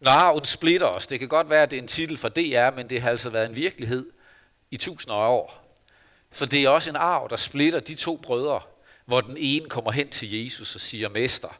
Narven 0.00 0.44
splitter 0.44 0.86
os, 0.86 1.06
det 1.06 1.18
kan 1.18 1.28
godt 1.28 1.50
være, 1.50 1.62
at 1.62 1.70
det 1.70 1.76
er 1.76 1.82
en 1.82 1.88
titel 1.88 2.16
for 2.16 2.28
DR, 2.28 2.76
men 2.76 2.90
det 2.90 3.02
har 3.02 3.10
altså 3.10 3.30
været 3.30 3.48
en 3.48 3.56
virkelighed 3.56 4.06
i 4.70 4.76
tusinder 4.76 5.16
af 5.16 5.30
år. 5.30 5.62
For 6.30 6.46
det 6.46 6.64
er 6.64 6.68
også 6.68 6.90
en 6.90 6.96
arv, 6.96 7.26
der 7.30 7.36
splitter 7.36 7.80
de 7.80 7.94
to 7.94 8.16
brødre, 8.16 8.60
hvor 9.04 9.20
den 9.20 9.36
ene 9.38 9.68
kommer 9.68 9.92
hen 9.92 10.08
til 10.08 10.42
Jesus 10.42 10.74
og 10.74 10.80
siger, 10.80 11.08
Mester, 11.08 11.58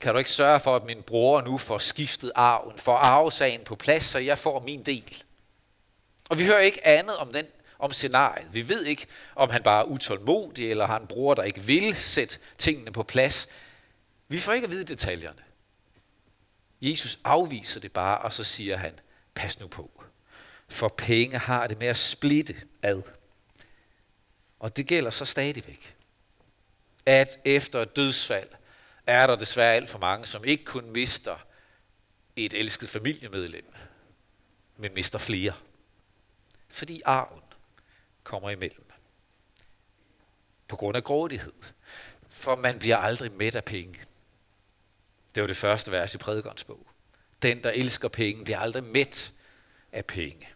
kan 0.00 0.12
du 0.12 0.18
ikke 0.18 0.30
sørge 0.30 0.60
for, 0.60 0.76
at 0.76 0.84
min 0.84 1.02
bror 1.02 1.40
nu 1.40 1.58
får 1.58 1.78
skiftet 1.78 2.32
arven, 2.34 2.78
får 2.78 2.96
arvesagen 2.96 3.60
på 3.64 3.76
plads, 3.76 4.04
så 4.04 4.18
jeg 4.18 4.38
får 4.38 4.60
min 4.60 4.82
del? 4.82 5.22
Og 6.28 6.38
vi 6.38 6.44
hører 6.44 6.60
ikke 6.60 6.86
andet 6.86 7.16
om, 7.16 7.32
den, 7.32 7.46
om 7.84 7.92
scenariet. 7.92 8.54
Vi 8.54 8.68
ved 8.68 8.84
ikke, 8.84 9.06
om 9.34 9.50
han 9.50 9.62
bare 9.62 9.80
er 9.80 9.88
utålmodig, 9.88 10.70
eller 10.70 10.86
har 10.86 10.98
en 10.98 11.06
bror, 11.06 11.34
der 11.34 11.42
ikke 11.42 11.60
vil 11.60 11.96
sætte 11.96 12.38
tingene 12.58 12.92
på 12.92 13.02
plads. 13.02 13.48
Vi 14.28 14.40
får 14.40 14.52
ikke 14.52 14.64
at 14.64 14.70
vide 14.70 14.84
detaljerne. 14.84 15.42
Jesus 16.80 17.18
afviser 17.24 17.80
det 17.80 17.92
bare, 17.92 18.18
og 18.18 18.32
så 18.32 18.44
siger 18.44 18.76
han, 18.76 18.92
pas 19.34 19.60
nu 19.60 19.66
på. 19.66 20.02
For 20.68 20.88
penge 20.88 21.38
har 21.38 21.66
det 21.66 21.78
med 21.78 21.86
at 21.86 21.96
splitte 21.96 22.56
ad. 22.82 23.02
Og 24.58 24.76
det 24.76 24.86
gælder 24.86 25.10
så 25.10 25.24
stadigvæk. 25.24 25.96
At 27.06 27.40
efter 27.44 27.80
et 27.80 27.96
dødsfald 27.96 28.48
er 29.06 29.26
der 29.26 29.36
desværre 29.36 29.74
alt 29.74 29.88
for 29.88 29.98
mange, 29.98 30.26
som 30.26 30.44
ikke 30.44 30.64
kun 30.64 30.90
mister 30.90 31.36
et 32.36 32.54
elsket 32.54 32.88
familiemedlem, 32.88 33.72
men 34.76 34.94
mister 34.94 35.18
flere. 35.18 35.52
Fordi 36.68 37.02
arven 37.04 37.40
kommer 38.24 38.50
imellem. 38.50 38.90
På 40.68 40.76
grund 40.76 40.96
af 40.96 41.04
grådighed. 41.04 41.52
For 42.28 42.56
man 42.56 42.78
bliver 42.78 42.96
aldrig 42.96 43.32
mæt 43.32 43.54
af 43.54 43.64
penge. 43.64 44.00
Det 45.34 45.40
var 45.40 45.46
det 45.46 45.56
første 45.56 45.92
vers 45.92 46.14
i 46.14 46.18
prædikernes 46.18 46.64
bog. 46.64 46.86
Den, 47.42 47.64
der 47.64 47.70
elsker 47.70 48.08
penge, 48.08 48.44
bliver 48.44 48.58
aldrig 48.58 48.84
mæt 48.84 49.32
af 49.92 50.04
penge. 50.04 50.48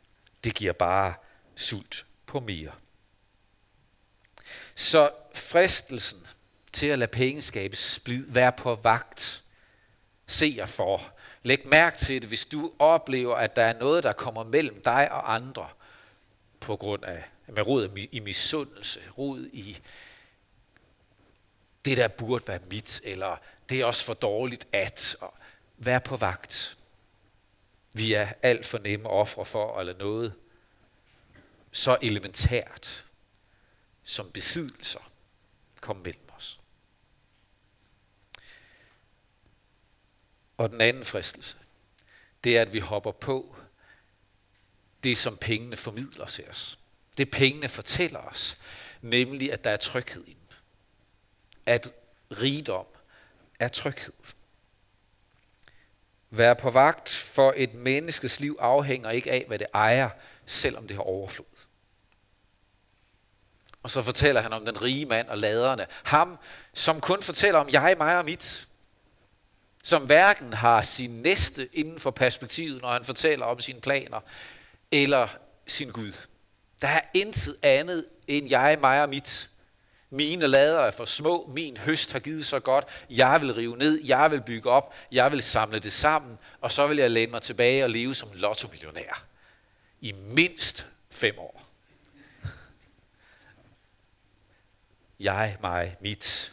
Det 0.45 0.55
giver 0.55 0.73
bare 0.73 1.15
sult 1.57 2.07
på 2.27 2.41
mere. 2.41 2.73
Så 4.75 5.11
fristelsen 5.35 6.27
til 6.73 6.87
at 6.87 6.99
lade 6.99 7.11
penge 7.11 7.43
skabe 7.43 7.77
splid, 7.77 8.25
vær 8.29 8.51
på 8.51 8.75
vagt, 8.75 9.45
se 10.27 10.55
jer 10.57 10.67
for. 10.67 11.13
Læg 11.43 11.69
mærke 11.69 11.99
til 11.99 12.23
det, 12.23 12.29
hvis 12.29 12.47
du 12.47 12.73
oplever, 12.79 13.37
at 13.37 13.57
der 13.57 13.63
er 13.63 13.79
noget, 13.79 14.05
der 14.05 14.13
kommer 14.13 14.45
mellem 14.45 14.83
dig 14.83 15.13
og 15.13 15.35
andre, 15.35 15.69
på 16.61 16.77
grund 16.77 17.05
af, 17.05 17.25
med 17.53 17.67
rod 17.67 18.09
i 18.13 18.21
misundelse, 18.21 19.01
rod 19.19 19.47
i 19.53 19.79
det, 21.85 21.97
der 21.97 22.09
burde 22.09 22.49
være 22.49 22.61
mit, 22.71 23.01
eller 23.05 23.37
det 23.69 23.81
er 23.81 23.85
også 23.85 24.07
for 24.07 24.15
dårligt 24.15 24.69
at, 24.73 25.17
og 25.21 25.35
vær 25.77 25.99
på 25.99 26.17
vagt. 26.17 26.79
Vi 27.95 28.13
er 28.13 28.33
alt 28.43 28.67
for 28.67 28.79
nemme 28.79 29.09
ofre 29.09 29.45
for 29.45 29.81
eller 29.81 29.99
noget 29.99 30.35
så 31.73 31.99
elementært 32.03 33.07
som 34.05 34.31
besiddelser 34.31 35.11
komme 35.81 36.03
mellem 36.03 36.29
os. 36.37 36.61
Og 40.57 40.71
den 40.71 40.81
anden 40.81 41.05
fristelse, 41.05 41.59
det 42.45 42.59
er, 42.59 42.63
at 42.63 42.73
vi 42.73 42.79
hopper 42.79 43.13
på 43.13 43.57
det, 45.03 45.19
som 45.19 45.37
pengene 45.37 45.77
formidler 45.77 46.27
til 46.27 46.49
os. 46.49 46.78
Det 47.19 47.31
pengene 47.31 47.69
fortæller 47.69 48.21
os, 48.21 48.59
nemlig 49.03 49.53
at 49.53 49.65
der 49.65 49.71
er 49.71 49.77
tryghed 49.77 50.25
i 50.27 50.33
dem. 50.33 50.57
At 51.67 51.93
rigdom 52.31 52.87
er 53.59 53.69
tryghed. 53.69 54.13
Vær 56.31 56.55
på 56.55 56.71
vagt 56.71 57.09
for 57.09 57.55
et 57.57 57.75
menneskes 57.75 58.41
liv 58.41 58.57
afhænger 58.61 59.11
ikke 59.11 59.31
af, 59.31 59.45
hvad 59.49 59.59
det 59.59 59.67
ejer, 59.75 60.11
selvom 60.47 60.89
det 60.89 60.97
har 60.97 61.03
overflod. 61.03 61.47
Og 63.83 63.91
så 63.91 64.03
fortæller 64.03 64.41
han 64.41 64.53
om 64.53 64.65
den 64.65 64.83
rige 64.83 65.07
mand 65.07 65.29
og 65.29 65.39
laderne. 65.39 65.87
Ham, 66.03 66.39
som 66.75 67.01
kun 67.01 67.23
fortæller 67.23 67.61
om 67.61 67.69
jeg, 67.69 67.95
mig 67.99 68.19
og 68.19 68.25
mit. 68.25 68.69
Som 69.85 70.07
hverken 70.07 70.53
har 70.53 70.83
sin 70.83 71.11
næste 71.11 71.69
inden 71.77 71.99
for 71.99 72.11
perspektivet, 72.11 72.83
når 72.83 72.93
han 72.93 73.05
fortæller 73.05 73.47
om 73.47 73.61
sine 73.61 73.81
planer, 73.81 74.21
eller 74.91 75.29
sin 75.67 75.91
Gud. 75.91 76.13
Der 76.83 76.89
er 76.89 77.01
intet 77.15 77.57
andet 77.63 78.07
end 78.29 78.51
jeg, 78.51 78.79
mig 78.81 79.03
og 79.03 79.09
mit. 79.09 79.51
Mine 80.11 80.47
lader 80.47 80.81
er 80.81 80.91
for 80.91 81.05
små, 81.05 81.51
min 81.55 81.77
høst 81.77 82.13
har 82.13 82.19
givet 82.19 82.47
så 82.47 82.61
godt, 82.61 82.85
jeg 83.11 83.39
vil 83.41 83.55
rive 83.55 83.77
ned, 83.77 84.05
jeg 84.05 84.31
vil 84.31 84.41
bygge 84.41 84.71
op, 84.71 84.95
jeg 85.13 85.33
vil 85.33 85.43
samle 85.43 85.79
det 85.79 85.93
sammen, 85.93 86.39
og 86.61 86.73
så 86.73 86.87
vil 86.87 86.97
jeg 86.99 87.11
læne 87.11 87.31
mig 87.31 87.43
tilbage 87.43 87.85
og 87.85 87.91
leve 87.91 88.15
som 88.15 88.29
lottomillionær. 88.35 89.25
I 90.01 90.13
mindst 90.13 90.87
fem 91.11 91.39
år. 91.39 91.65
Jeg, 95.21 95.57
mig, 95.61 95.97
mit. 96.01 96.53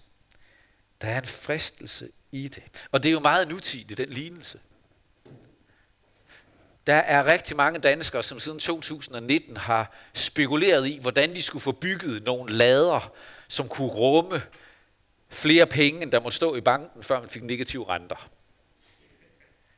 Der 1.01 1.07
er 1.07 1.21
en 1.21 1.25
fristelse 1.25 2.11
i 2.31 2.47
det. 2.47 2.63
Og 2.91 3.03
det 3.03 3.09
er 3.09 3.13
jo 3.13 3.19
meget 3.19 3.47
nutidigt, 3.47 3.97
den 3.97 4.09
lignelse. 4.09 4.59
Der 6.87 6.95
er 6.95 7.25
rigtig 7.25 7.55
mange 7.55 7.79
danskere, 7.79 8.23
som 8.23 8.39
siden 8.39 8.59
2019 8.59 9.57
har 9.57 9.91
spekuleret 10.13 10.87
i, 10.87 10.97
hvordan 11.01 11.35
de 11.35 11.41
skulle 11.41 11.63
få 11.63 11.71
bygget 11.71 12.23
nogle 12.23 12.53
lader, 12.53 13.11
som 13.47 13.67
kunne 13.67 13.87
rumme 13.87 14.41
flere 15.29 15.65
penge, 15.65 16.01
end 16.01 16.11
der 16.11 16.19
måtte 16.19 16.35
stå 16.35 16.55
i 16.55 16.61
banken, 16.61 17.03
før 17.03 17.19
man 17.19 17.29
fik 17.29 17.43
negative 17.43 17.89
renter. 17.89 18.29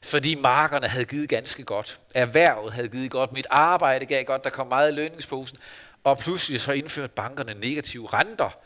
Fordi 0.02 0.36
markerne 0.36 0.88
havde 0.88 1.06
givet 1.06 1.30
ganske 1.30 1.64
godt. 1.64 2.00
Erhvervet 2.16 2.74
havde 2.74 2.88
givet 2.88 3.12
godt. 3.12 3.34
Mit 3.34 3.48
arbejde 3.50 4.06
gav 4.06 4.24
godt. 4.24 4.44
Der 4.44 4.50
kom 4.50 4.68
meget 4.68 4.92
i 4.92 4.96
lønningsposen. 4.96 5.58
Og 6.04 6.18
pludselig 6.18 6.62
så 6.62 6.72
indførte 6.72 7.14
bankerne 7.14 7.54
negative 7.54 8.08
renter. 8.14 8.58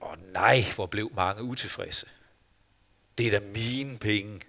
Og 0.00 0.16
nej, 0.32 0.64
hvor 0.74 0.86
blev 0.86 1.10
mange 1.14 1.42
utilfredse. 1.42 2.06
Det 3.18 3.26
er 3.26 3.30
da 3.30 3.40
mine 3.54 3.98
penge. 3.98 4.40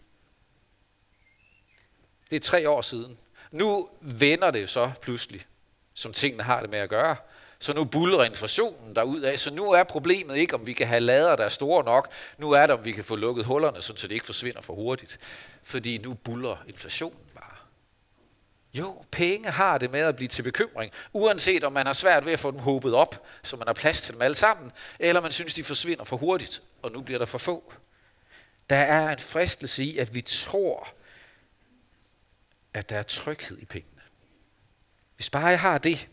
Det 2.30 2.36
er 2.36 2.40
tre 2.40 2.70
år 2.70 2.82
siden. 2.82 3.18
Nu 3.52 3.90
vender 4.02 4.52
det 4.52 4.70
så 4.70 4.92
pludselig, 5.02 5.46
som 5.94 6.14
tingene 6.14 6.44
har 6.44 6.62
det 6.62 6.70
med 6.70 6.80
at 6.80 6.90
gøre. 6.90 7.16
Så 7.60 7.74
nu 7.74 7.84
buller 7.84 8.24
inflationen 8.24 8.98
af. 9.26 9.40
Så 9.40 9.54
nu 9.54 9.72
er 9.72 9.84
problemet 9.84 10.38
ikke, 10.38 10.56
om 10.56 10.66
vi 10.66 10.74
kan 10.74 10.88
have 10.88 11.00
lader, 11.00 11.36
der 11.36 11.46
er 11.46 11.50
store 11.50 11.84
nok. 11.84 12.10
Nu 12.38 12.52
er 12.52 12.68
det, 12.68 12.76
om 12.76 12.86
vi 12.86 12.92
kan 12.92 13.04
få 13.04 13.16
lukket 13.16 13.46
hullerne, 13.46 13.82
så 13.82 13.94
det 13.94 14.12
ikke 14.12 14.26
forsvinder 14.26 14.62
for 14.62 14.74
hurtigt. 14.74 15.20
Fordi 15.64 15.98
nu 15.98 16.14
buller 16.14 16.58
inflationen 16.68 17.20
bare. 17.36 17.58
Jo, 18.74 19.04
penge 19.12 19.50
har 19.50 19.78
det 19.78 19.92
med 19.92 20.00
at 20.00 20.16
blive 20.16 20.28
til 20.28 20.44
bekymring, 20.44 20.92
uanset 21.14 21.64
om 21.64 21.74
man 21.74 21.86
har 21.86 21.94
svært 21.94 22.26
ved 22.26 22.34
at 22.34 22.40
få 22.40 22.52
dem 22.52 22.60
håbet 22.60 22.94
op, 22.94 23.26
så 23.44 23.58
man 23.58 23.68
har 23.68 23.74
plads 23.74 24.02
til 24.02 24.14
dem 24.14 24.22
alle 24.22 24.36
sammen, 24.36 24.72
eller 25.00 25.22
man 25.22 25.32
synes, 25.32 25.54
de 25.54 25.64
forsvinder 25.64 26.04
for 26.04 26.18
hurtigt, 26.18 26.62
og 26.82 26.92
nu 26.92 27.02
bliver 27.02 27.18
der 27.18 27.26
for 27.26 27.38
få. 27.38 27.74
Der 28.70 28.76
er 28.76 29.12
en 29.12 29.20
fristelse 29.20 29.84
i, 29.84 29.98
at 29.98 30.14
vi 30.14 30.22
tror, 30.22 30.88
at 32.78 32.90
der 32.90 32.98
er 32.98 33.04
tryghed 33.04 33.58
i 33.58 33.66
pengene. 33.66 34.02
Hvis 35.16 35.30
bare 35.30 35.46
jeg 35.46 35.60
har 35.60 35.78
det, 35.78 36.10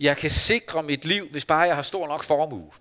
jeg 0.00 0.16
kan 0.16 0.30
sikre 0.30 0.82
mit 0.82 1.04
liv, 1.04 1.28
hvis 1.30 1.44
bare 1.44 1.60
jeg 1.60 1.74
har 1.74 1.82
stor 1.82 2.08
nok 2.08 2.24
formue. 2.24 2.72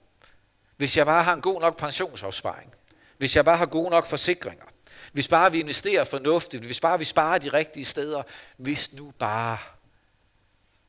Hvis 0.77 0.97
jeg 0.97 1.05
bare 1.05 1.23
har 1.23 1.33
en 1.33 1.41
god 1.41 1.61
nok 1.61 1.77
pensionsopsparing. 1.77 2.73
Hvis 3.17 3.35
jeg 3.35 3.45
bare 3.45 3.57
har 3.57 3.65
gode 3.65 3.89
nok 3.89 4.05
forsikringer. 4.05 4.65
Hvis 5.13 5.27
bare 5.27 5.51
vi 5.51 5.59
investerer 5.59 6.03
fornuftigt. 6.03 6.63
Hvis 6.63 6.79
bare 6.79 6.99
vi 6.99 7.05
sparer 7.05 7.37
de 7.37 7.49
rigtige 7.49 7.85
steder. 7.85 8.23
Hvis 8.57 8.93
nu 8.93 9.13
bare, 9.19 9.57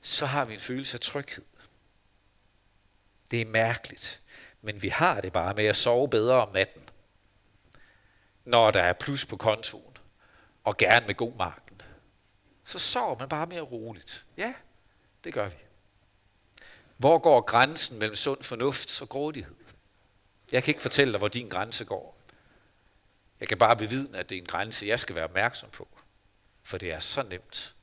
så 0.02 0.26
har 0.26 0.44
vi 0.44 0.54
en 0.54 0.60
følelse 0.60 0.96
af 0.96 1.00
tryghed. 1.00 1.44
Det 3.30 3.40
er 3.40 3.46
mærkeligt. 3.46 4.20
Men 4.62 4.82
vi 4.82 4.88
har 4.88 5.20
det 5.20 5.32
bare 5.32 5.54
med 5.54 5.64
at 5.64 5.76
sove 5.76 6.08
bedre 6.08 6.46
om 6.46 6.52
natten. 6.52 6.82
Når 8.44 8.70
der 8.70 8.82
er 8.82 8.92
plus 8.92 9.26
på 9.26 9.36
kontoen. 9.36 9.89
Og 10.64 10.76
gerne 10.76 11.06
med 11.06 11.14
god 11.14 11.34
marken. 11.34 11.80
Så 12.64 12.78
sover 12.78 13.18
man 13.18 13.28
bare 13.28 13.46
mere 13.46 13.60
roligt. 13.60 14.26
Ja, 14.36 14.54
det 15.24 15.34
gør 15.34 15.48
vi. 15.48 15.56
Hvor 16.96 17.18
går 17.18 17.40
grænsen 17.40 17.98
mellem 17.98 18.16
sund 18.16 18.42
fornuft 18.42 19.02
og 19.02 19.08
grådighed? 19.08 19.54
Jeg 20.52 20.62
kan 20.62 20.70
ikke 20.72 20.82
fortælle 20.82 21.12
dig, 21.12 21.18
hvor 21.18 21.28
din 21.28 21.48
grænse 21.48 21.84
går. 21.84 22.20
Jeg 23.40 23.48
kan 23.48 23.58
bare 23.58 23.76
bevidne, 23.76 24.18
at 24.18 24.28
det 24.28 24.36
er 24.36 24.40
en 24.40 24.46
grænse, 24.46 24.86
jeg 24.86 25.00
skal 25.00 25.14
være 25.14 25.24
opmærksom 25.24 25.70
på. 25.70 25.88
For 26.62 26.78
det 26.78 26.92
er 26.92 26.98
så 26.98 27.22
nemt 27.22 27.74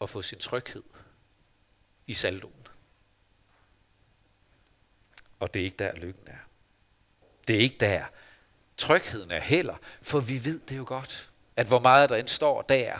at 0.00 0.10
få 0.10 0.22
sin 0.22 0.38
tryghed 0.38 0.82
i 2.06 2.14
saldoen. 2.14 2.66
Og 5.40 5.54
det 5.54 5.60
er 5.60 5.64
ikke 5.64 5.76
der, 5.76 5.96
lykken 5.96 6.28
er. 6.28 6.38
Det 7.48 7.56
er 7.56 7.60
ikke 7.60 7.78
der, 7.80 8.06
trygheden 8.76 9.30
er 9.30 9.40
heller, 9.40 9.76
for 10.02 10.20
vi 10.20 10.44
ved 10.44 10.60
det 10.60 10.76
jo 10.76 10.84
godt, 10.86 11.30
at 11.56 11.66
hvor 11.66 11.80
meget 11.80 12.10
der 12.10 12.16
end 12.16 12.28
står 12.28 12.62
der, 12.62 12.98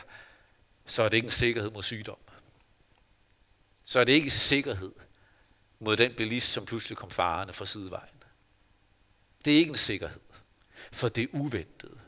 så 0.87 1.03
er 1.03 1.09
det 1.09 1.17
ikke 1.17 1.27
en 1.27 1.31
sikkerhed 1.31 1.71
mod 1.71 1.83
sygdom 1.83 2.19
så 3.87 4.01
er 4.01 4.05
det 4.05 4.13
ikke 4.13 4.31
sikkerhed 4.31 4.93
mod 5.79 5.97
den 5.97 6.15
bilist, 6.15 6.53
som 6.53 6.67
pludselig 6.67 6.99
kom 6.99 7.11
farende 7.11 7.53
fra 7.53 7.67
sidevejen. 7.67 8.23
Det 9.45 9.53
er 9.53 9.59
ikke 9.59 9.69
en 9.69 9.75
sikkerhed, 9.75 10.21
for 10.93 11.09
det 11.09 11.25
er 11.25 11.29
uventet. 11.33 12.01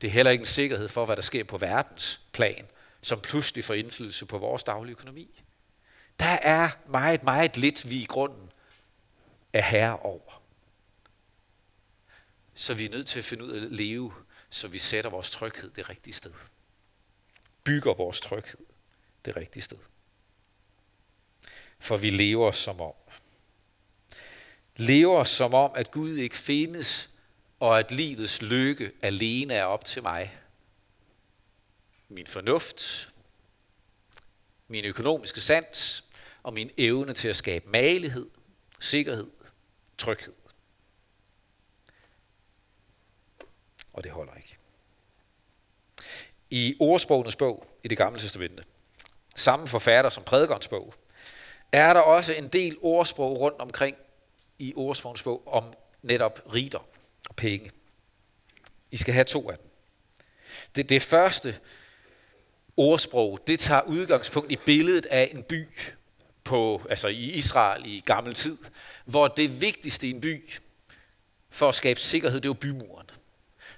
Det 0.00 0.06
er 0.06 0.10
heller 0.10 0.30
ikke 0.32 0.42
en 0.42 0.46
sikkerhed 0.46 0.88
for, 0.88 1.06
hvad 1.06 1.16
der 1.16 1.22
sker 1.22 1.44
på 1.44 1.58
verdens 1.58 2.20
plan, 2.32 2.66
som 3.00 3.20
pludselig 3.20 3.64
får 3.64 3.74
indflydelse 3.74 4.26
på 4.26 4.38
vores 4.38 4.64
daglige 4.64 4.92
økonomi. 4.92 5.42
Der 6.20 6.38
er 6.42 6.70
meget, 6.86 7.22
meget 7.22 7.56
lidt, 7.56 7.90
vi 7.90 8.02
i 8.02 8.06
grunden 8.06 8.52
er 9.52 9.62
herre 9.62 9.98
over. 9.98 10.33
Så 12.54 12.74
vi 12.74 12.84
er 12.84 12.90
nødt 12.90 13.06
til 13.06 13.18
at 13.18 13.24
finde 13.24 13.44
ud 13.44 13.50
af 13.50 13.64
at 13.64 13.72
leve, 13.72 14.14
så 14.50 14.68
vi 14.68 14.78
sætter 14.78 15.10
vores 15.10 15.30
tryghed 15.30 15.70
det 15.70 15.90
rigtige 15.90 16.14
sted. 16.14 16.32
Bygger 17.64 17.94
vores 17.94 18.20
tryghed 18.20 18.66
det 19.24 19.36
rigtige 19.36 19.62
sted 19.62 19.78
for 21.84 21.96
vi 21.96 22.10
lever 22.10 22.52
som 22.52 22.80
om. 22.80 22.92
Lever 24.76 25.24
som 25.24 25.54
om, 25.54 25.70
at 25.74 25.90
Gud 25.90 26.16
ikke 26.16 26.36
findes, 26.36 27.10
og 27.60 27.78
at 27.78 27.92
livets 27.92 28.42
lykke 28.42 28.92
alene 29.02 29.54
er 29.54 29.64
op 29.64 29.84
til 29.84 30.02
mig. 30.02 30.38
Min 32.08 32.26
fornuft, 32.26 33.10
min 34.68 34.84
økonomiske 34.84 35.40
sans 35.40 36.04
og 36.42 36.52
min 36.52 36.70
evne 36.76 37.14
til 37.14 37.28
at 37.28 37.36
skabe 37.36 37.68
malighed, 37.68 38.26
sikkerhed, 38.80 39.30
tryghed. 39.98 40.34
Og 43.94 44.04
det 44.04 44.12
holder 44.12 44.34
ikke. 44.34 44.56
I 46.50 46.76
ordsprogenes 46.80 47.36
bog 47.36 47.66
i 47.84 47.88
det 47.88 47.98
gamle 47.98 48.20
testamente, 48.20 48.64
samme 49.36 49.68
forfatter 49.68 50.10
som 50.10 50.24
prædikernes 50.24 50.68
bog, 50.68 50.94
er 51.72 51.92
der 51.92 52.00
også 52.00 52.32
en 52.32 52.48
del 52.48 52.76
ordsprog 52.80 53.40
rundt 53.40 53.60
omkring 53.60 53.96
i 54.58 54.72
ordsprogenes 54.76 55.22
bog 55.22 55.42
om 55.46 55.74
netop 56.02 56.42
rider 56.54 56.86
og 57.28 57.36
penge. 57.36 57.70
I 58.90 58.96
skal 58.96 59.14
have 59.14 59.24
to 59.24 59.50
af 59.50 59.58
dem. 59.58 59.68
Det, 60.76 60.88
det 60.88 61.02
første 61.02 61.58
ordsprog, 62.76 63.38
det 63.46 63.60
tager 63.60 63.82
udgangspunkt 63.82 64.52
i 64.52 64.56
billedet 64.56 65.06
af 65.06 65.30
en 65.32 65.42
by 65.42 65.68
på, 66.44 66.82
altså 66.90 67.08
i 67.08 67.30
Israel 67.30 67.86
i 67.86 68.02
gammel 68.06 68.34
tid, 68.34 68.58
hvor 69.04 69.28
det 69.28 69.60
vigtigste 69.60 70.06
i 70.06 70.10
en 70.10 70.20
by 70.20 70.52
for 71.50 71.68
at 71.68 71.74
skabe 71.74 72.00
sikkerhed, 72.00 72.40
det 72.40 72.48
var 72.48 72.54
bymuren. 72.54 73.03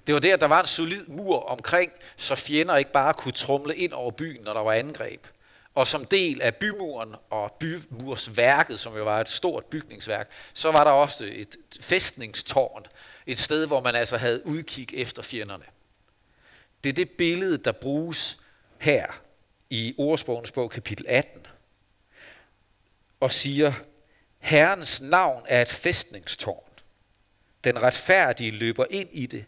Det 0.07 0.15
var 0.15 0.21
der, 0.21 0.37
der 0.37 0.47
var 0.47 0.61
en 0.61 0.67
solid 0.67 1.07
mur 1.07 1.43
omkring, 1.43 1.93
så 2.17 2.35
fjender 2.35 2.77
ikke 2.77 2.93
bare 2.93 3.15
kunne 3.15 3.33
trumle 3.33 3.77
ind 3.77 3.93
over 3.93 4.11
byen, 4.11 4.45
når 4.45 4.53
der 4.53 4.61
var 4.61 4.73
angreb. 4.73 5.27
Og 5.75 5.87
som 5.87 6.05
del 6.05 6.43
af 6.43 6.55
bymuren 6.55 7.15
og 7.31 7.53
bymursværket, 7.61 8.79
som 8.79 8.97
jo 8.97 9.05
var 9.05 9.21
et 9.21 9.29
stort 9.29 9.65
bygningsværk, 9.65 10.31
så 10.55 10.73
var 10.73 10.85
der 10.85 10.91
også 10.91 11.25
et 11.25 11.57
fæstningstårn. 11.81 12.87
Et 13.27 13.39
sted, 13.39 13.67
hvor 13.67 13.81
man 13.81 13.95
altså 13.95 14.17
havde 14.17 14.47
udkig 14.47 14.95
efter 14.95 15.23
fjenderne. 15.23 15.65
Det 16.85 16.89
er 16.89 16.93
det 16.93 17.11
billede, 17.11 17.59
der 17.59 17.73
bruges 17.73 18.39
her 18.79 19.07
i 19.71 19.95
ordsprogens 19.99 20.53
bog 20.53 20.71
kapitel 20.71 21.07
18. 21.09 21.47
Og 23.21 23.33
siger, 23.33 23.73
Herrens 24.39 25.01
navn 25.01 25.43
er 25.49 25.63
et 25.63 25.69
fæstningstårn. 25.69 26.71
Den 27.65 27.83
retfærdige 27.83 28.51
løber 28.51 28.85
ind 28.91 29.09
i 29.13 29.27
det 29.27 29.45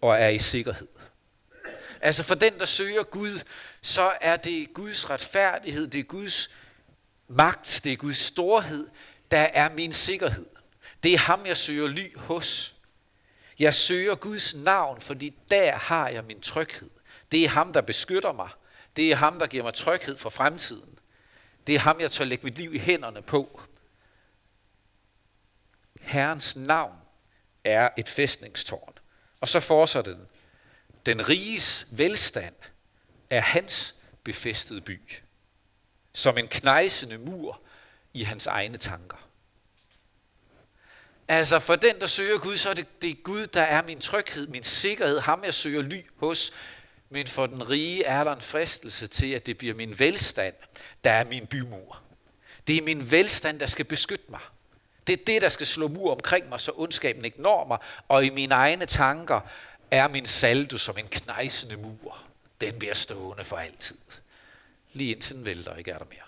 og 0.00 0.20
er 0.20 0.28
i 0.28 0.38
sikkerhed. 0.38 0.88
Altså 2.00 2.22
for 2.22 2.34
den, 2.34 2.58
der 2.58 2.64
søger 2.64 3.02
Gud, 3.02 3.40
så 3.82 4.12
er 4.20 4.36
det 4.36 4.74
Guds 4.74 5.10
retfærdighed, 5.10 5.88
det 5.88 5.98
er 5.98 6.04
Guds 6.04 6.50
magt, 7.28 7.80
det 7.84 7.92
er 7.92 7.96
Guds 7.96 8.18
storhed, 8.18 8.88
der 9.30 9.38
er 9.40 9.72
min 9.74 9.92
sikkerhed. 9.92 10.46
Det 11.02 11.14
er 11.14 11.18
ham, 11.18 11.46
jeg 11.46 11.56
søger 11.56 11.88
ly 11.88 12.16
hos. 12.16 12.74
Jeg 13.58 13.74
søger 13.74 14.14
Guds 14.14 14.54
navn, 14.54 15.00
fordi 15.00 15.34
der 15.50 15.72
har 15.72 16.08
jeg 16.08 16.24
min 16.24 16.40
tryghed. 16.40 16.90
Det 17.32 17.44
er 17.44 17.48
ham, 17.48 17.72
der 17.72 17.80
beskytter 17.80 18.32
mig. 18.32 18.48
Det 18.96 19.12
er 19.12 19.16
ham, 19.16 19.38
der 19.38 19.46
giver 19.46 19.62
mig 19.62 19.74
tryghed 19.74 20.16
for 20.16 20.30
fremtiden. 20.30 20.98
Det 21.66 21.74
er 21.74 21.78
ham, 21.78 22.00
jeg 22.00 22.10
tør 22.10 22.24
lægge 22.24 22.44
mit 22.44 22.58
liv 22.58 22.74
i 22.74 22.78
hænderne 22.78 23.22
på. 23.22 23.60
Herrens 26.00 26.56
navn 26.56 26.96
er 27.64 27.88
et 27.98 28.08
fæstningstårn. 28.08 28.99
Og 29.40 29.48
så 29.48 29.60
fortsætter 29.60 30.14
den. 30.14 30.26
Den 31.06 31.28
riges 31.28 31.86
velstand 31.90 32.54
er 33.30 33.40
hans 33.40 33.94
befæstede 34.24 34.80
by. 34.80 35.00
Som 36.12 36.38
en 36.38 36.48
knejsende 36.48 37.18
mur 37.18 37.60
i 38.14 38.22
hans 38.22 38.46
egne 38.46 38.78
tanker. 38.78 39.16
Altså 41.28 41.58
for 41.58 41.76
den, 41.76 42.00
der 42.00 42.06
søger 42.06 42.38
Gud, 42.38 42.56
så 42.56 42.70
er 42.70 42.74
det, 42.74 43.02
det 43.02 43.10
er 43.10 43.14
Gud, 43.14 43.46
der 43.46 43.62
er 43.62 43.82
min 43.82 44.00
tryghed, 44.00 44.46
min 44.46 44.62
sikkerhed, 44.62 45.18
ham 45.20 45.44
jeg 45.44 45.54
søger 45.54 45.82
ly 45.82 46.00
hos. 46.16 46.52
Men 47.08 47.26
for 47.26 47.46
den 47.46 47.70
rige 47.70 48.04
er 48.04 48.24
der 48.24 48.32
en 48.32 48.40
fristelse 48.40 49.06
til, 49.06 49.32
at 49.32 49.46
det 49.46 49.58
bliver 49.58 49.74
min 49.74 49.98
velstand, 49.98 50.54
der 51.04 51.10
er 51.10 51.24
min 51.24 51.46
bymur. 51.46 52.02
Det 52.66 52.76
er 52.76 52.82
min 52.82 53.10
velstand, 53.10 53.60
der 53.60 53.66
skal 53.66 53.84
beskytte 53.84 54.24
mig. 54.28 54.40
Det 55.06 55.20
er 55.20 55.24
det, 55.24 55.42
der 55.42 55.48
skal 55.48 55.66
slå 55.66 55.88
mur 55.88 56.12
omkring 56.12 56.48
mig, 56.48 56.60
så 56.60 56.72
ondskaben 56.74 57.24
ikke 57.24 57.42
når 57.42 57.66
mig. 57.66 57.78
Og 58.08 58.24
i 58.24 58.30
mine 58.30 58.54
egne 58.54 58.86
tanker 58.86 59.40
er 59.90 60.08
min 60.08 60.26
saldo 60.26 60.78
som 60.78 60.98
en 60.98 61.08
knejsende 61.08 61.76
mur. 61.76 62.22
Den 62.60 62.78
bliver 62.78 62.94
stående 62.94 63.44
for 63.44 63.56
altid. 63.56 63.98
Lige 64.92 65.14
indtil 65.14 65.36
den 65.36 65.44
vælter, 65.44 65.76
ikke 65.76 65.90
er 65.90 65.98
der 65.98 66.04
mere. 66.04 66.20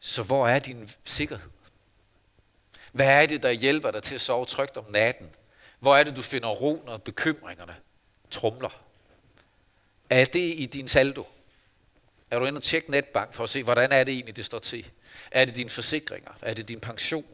Så 0.00 0.22
hvor 0.22 0.48
er 0.48 0.58
din 0.58 0.90
sikkerhed? 1.04 1.50
Hvad 2.92 3.22
er 3.22 3.26
det, 3.26 3.42
der 3.42 3.50
hjælper 3.50 3.90
dig 3.90 4.02
til 4.02 4.14
at 4.14 4.20
sove 4.20 4.44
trygt 4.44 4.76
om 4.76 4.84
natten? 4.90 5.30
Hvor 5.78 5.96
er 5.96 6.02
det, 6.02 6.16
du 6.16 6.22
finder 6.22 6.48
ro, 6.48 6.82
når 6.86 6.96
bekymringerne 6.98 7.76
trumler? 8.30 8.82
Er 10.10 10.24
det 10.24 10.54
i 10.58 10.66
din 10.72 10.88
saldo? 10.88 11.26
Er 12.32 12.38
du 12.38 12.44
inde 12.44 12.58
og 12.58 12.62
tjekke 12.62 12.90
netbank 12.90 13.34
for 13.34 13.44
at 13.44 13.50
se, 13.50 13.62
hvordan 13.62 13.92
er 13.92 14.04
det 14.04 14.14
egentlig, 14.14 14.36
det 14.36 14.44
står 14.44 14.58
til? 14.58 14.90
Er 15.30 15.44
det 15.44 15.56
dine 15.56 15.70
forsikringer? 15.70 16.32
Er 16.42 16.54
det 16.54 16.68
din 16.68 16.80
pension? 16.80 17.26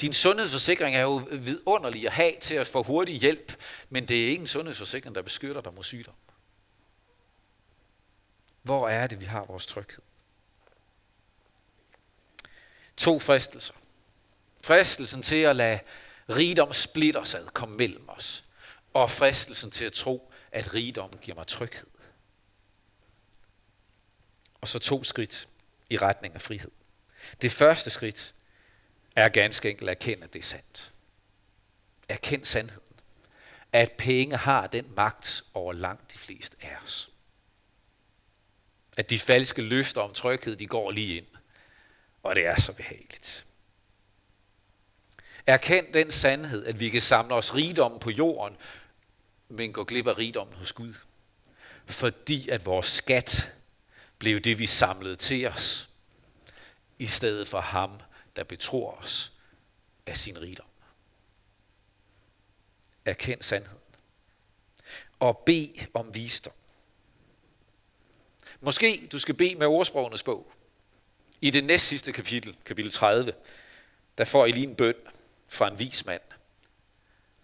Din 0.00 0.12
sundhedsforsikring 0.12 0.96
er 0.96 1.00
jo 1.00 1.28
vidunderlig 1.32 2.06
at 2.06 2.12
have 2.12 2.32
til 2.40 2.54
at 2.54 2.66
få 2.66 2.82
hurtig 2.82 3.14
hjælp, 3.14 3.56
men 3.88 4.08
det 4.08 4.24
er 4.24 4.28
ikke 4.28 4.40
en 4.40 4.46
sundhedsforsikring, 4.46 5.14
der 5.14 5.22
beskytter 5.22 5.60
dig 5.60 5.74
mod 5.74 5.82
sygdom. 5.82 6.14
Hvor 8.62 8.88
er 8.88 9.06
det, 9.06 9.20
vi 9.20 9.24
har 9.24 9.44
vores 9.44 9.66
tryghed? 9.66 10.02
To 12.96 13.18
fristelser. 13.18 13.74
Fristelsen 14.62 15.22
til 15.22 15.42
at 15.42 15.56
lade 15.56 15.78
rigdom 16.28 16.72
splitter 16.72 17.24
sig 17.24 17.40
komme 17.52 17.76
mellem 17.76 18.08
os. 18.08 18.44
Og 18.94 19.10
fristelsen 19.10 19.70
til 19.70 19.84
at 19.84 19.92
tro, 19.92 20.32
at 20.52 20.74
rigdom 20.74 21.10
giver 21.22 21.34
mig 21.34 21.46
tryghed. 21.46 21.93
Og 24.64 24.68
så 24.68 24.78
to 24.78 25.04
skridt 25.04 25.48
i 25.90 25.96
retning 25.96 26.34
af 26.34 26.42
frihed. 26.42 26.70
Det 27.42 27.52
første 27.52 27.90
skridt 27.90 28.34
er 29.16 29.28
ganske 29.28 29.70
enkelt 29.70 29.90
at 29.90 29.96
erkende, 29.96 30.24
at 30.24 30.32
det 30.32 30.38
er 30.38 30.42
sandt. 30.42 30.92
Erkend 32.08 32.44
sandheden. 32.44 32.96
At 33.72 33.92
penge 33.92 34.36
har 34.36 34.66
den 34.66 34.92
magt 34.96 35.44
over 35.54 35.72
langt 35.72 36.12
de 36.12 36.18
fleste 36.18 36.56
af 36.62 36.76
os. 36.84 37.10
At 38.96 39.10
de 39.10 39.18
falske 39.18 39.62
løfter 39.62 40.00
om 40.00 40.12
tryghed, 40.12 40.56
de 40.56 40.66
går 40.66 40.90
lige 40.90 41.16
ind. 41.16 41.26
Og 42.22 42.34
det 42.34 42.46
er 42.46 42.60
så 42.60 42.72
behageligt. 42.72 43.46
Erkend 45.46 45.92
den 45.92 46.10
sandhed, 46.10 46.66
at 46.66 46.80
vi 46.80 46.88
kan 46.88 47.00
samle 47.00 47.34
os 47.34 47.54
rigdommen 47.54 48.00
på 48.00 48.10
jorden, 48.10 48.56
men 49.48 49.72
gå 49.72 49.84
glip 49.84 50.06
af 50.06 50.18
rigdommen 50.18 50.56
hos 50.56 50.72
Gud. 50.72 50.94
Fordi 51.86 52.48
at 52.48 52.66
vores 52.66 52.86
skat 52.86 53.54
blev 54.24 54.40
det, 54.40 54.58
vi 54.58 54.66
samlede 54.66 55.16
til 55.16 55.48
os, 55.48 55.88
i 56.98 57.06
stedet 57.06 57.48
for 57.48 57.60
ham, 57.60 58.00
der 58.36 58.44
betror 58.44 58.90
os 58.90 59.32
af 60.06 60.18
sin 60.18 60.40
rigdom. 60.40 60.66
Erkend 63.04 63.42
sandheden. 63.42 63.78
Og 65.20 65.38
bed 65.38 65.68
om 65.94 66.14
visdom. 66.14 66.52
Måske 68.60 69.08
du 69.12 69.18
skal 69.18 69.34
bede 69.34 69.54
med 69.54 69.66
ordsprogenes 69.66 70.22
bog. 70.22 70.52
I 71.40 71.50
det 71.50 71.64
næst 71.64 71.86
sidste 71.86 72.12
kapitel, 72.12 72.56
kapitel 72.64 72.92
30, 72.92 73.32
der 74.18 74.24
får 74.24 74.46
I 74.46 74.52
lige 74.52 74.66
en 74.68 74.76
bøn 74.76 74.94
fra 75.48 75.68
en 75.68 75.78
vis 75.78 76.06
mand. 76.06 76.22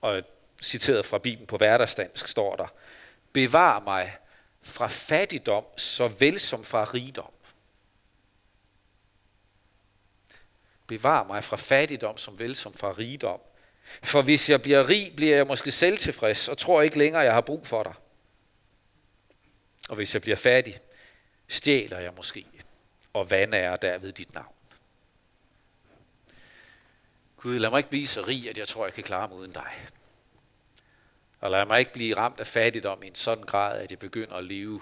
Og 0.01 0.23
citeret 0.63 1.07
fra 1.07 1.19
Bibelen 1.19 1.47
på 1.47 1.57
hverdagsdansk 1.57 2.29
står 2.29 2.57
der, 2.57 2.69
Bevar 3.33 3.81
mig 3.81 4.17
fra 4.63 4.87
fattigdom, 4.87 5.65
såvel 5.77 6.41
som 6.41 6.65
fra 6.65 6.85
rigdom. 6.85 7.33
Bevar 10.87 11.25
mig 11.25 11.45
fra 11.45 11.57
fattigdom, 11.57 12.17
som 12.17 12.39
vel 12.39 12.57
som 12.57 12.75
fra 12.75 12.93
rigdom. 12.93 13.41
For 14.03 14.23
hvis 14.23 14.51
jeg 14.51 14.63
bliver 14.63 14.89
rig, 14.89 15.13
bliver 15.17 15.37
jeg 15.37 15.47
måske 15.47 15.71
selvtilfreds 15.71 16.49
og 16.49 16.59
tror 16.59 16.83
ikke 16.83 16.99
længere, 16.99 17.23
jeg 17.23 17.35
har 17.35 17.41
brug 17.41 17.67
for 17.67 17.83
dig. 17.83 17.95
Og 19.89 19.97
hvis 19.97 20.15
jeg 20.15 20.23
bliver 20.23 20.37
fattig, 20.37 20.81
stjæler 21.49 21.99
jeg 21.99 22.13
måske 22.17 22.47
og 23.13 23.31
er 23.31 23.77
derved 23.77 24.13
dit 24.13 24.35
navn. 24.35 24.55
Gud, 27.37 27.59
lad 27.59 27.71
mig 27.71 27.79
ikke 27.79 27.91
blive 27.91 28.07
så 28.07 28.23
rig, 28.23 28.51
at 28.51 28.59
jeg 28.59 28.69
tror, 28.69 28.87
jeg 28.87 28.95
kan 28.95 29.05
klare 29.05 29.29
mig 29.29 29.37
uden 29.37 29.53
dig. 29.53 29.89
Og 31.41 31.51
lad 31.51 31.67
mig 31.67 31.79
ikke 31.79 31.93
blive 31.93 32.17
ramt 32.17 32.41
af 32.41 32.47
fattigdom 32.47 33.03
i 33.03 33.07
en 33.07 33.15
sådan 33.15 33.45
grad, 33.45 33.81
at 33.81 33.91
jeg 33.91 33.99
begynder 33.99 34.35
at 34.35 34.45
leve 34.45 34.81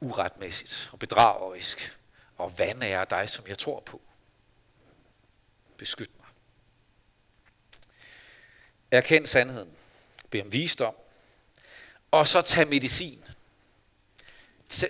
uretmæssigt 0.00 0.88
og 0.92 0.98
bedragerisk 0.98 1.98
og 2.36 2.52
er 2.58 3.04
dig, 3.04 3.28
som 3.28 3.46
jeg 3.46 3.58
tror 3.58 3.80
på. 3.80 4.00
Beskyt 5.76 6.10
mig. 6.18 6.26
Erkend 8.90 9.26
sandheden. 9.26 9.76
Bed 10.30 10.40
om 10.42 10.52
visdom. 10.52 10.94
Og 12.10 12.28
så 12.28 12.42
tag 12.42 12.68
medicin. 12.68 13.24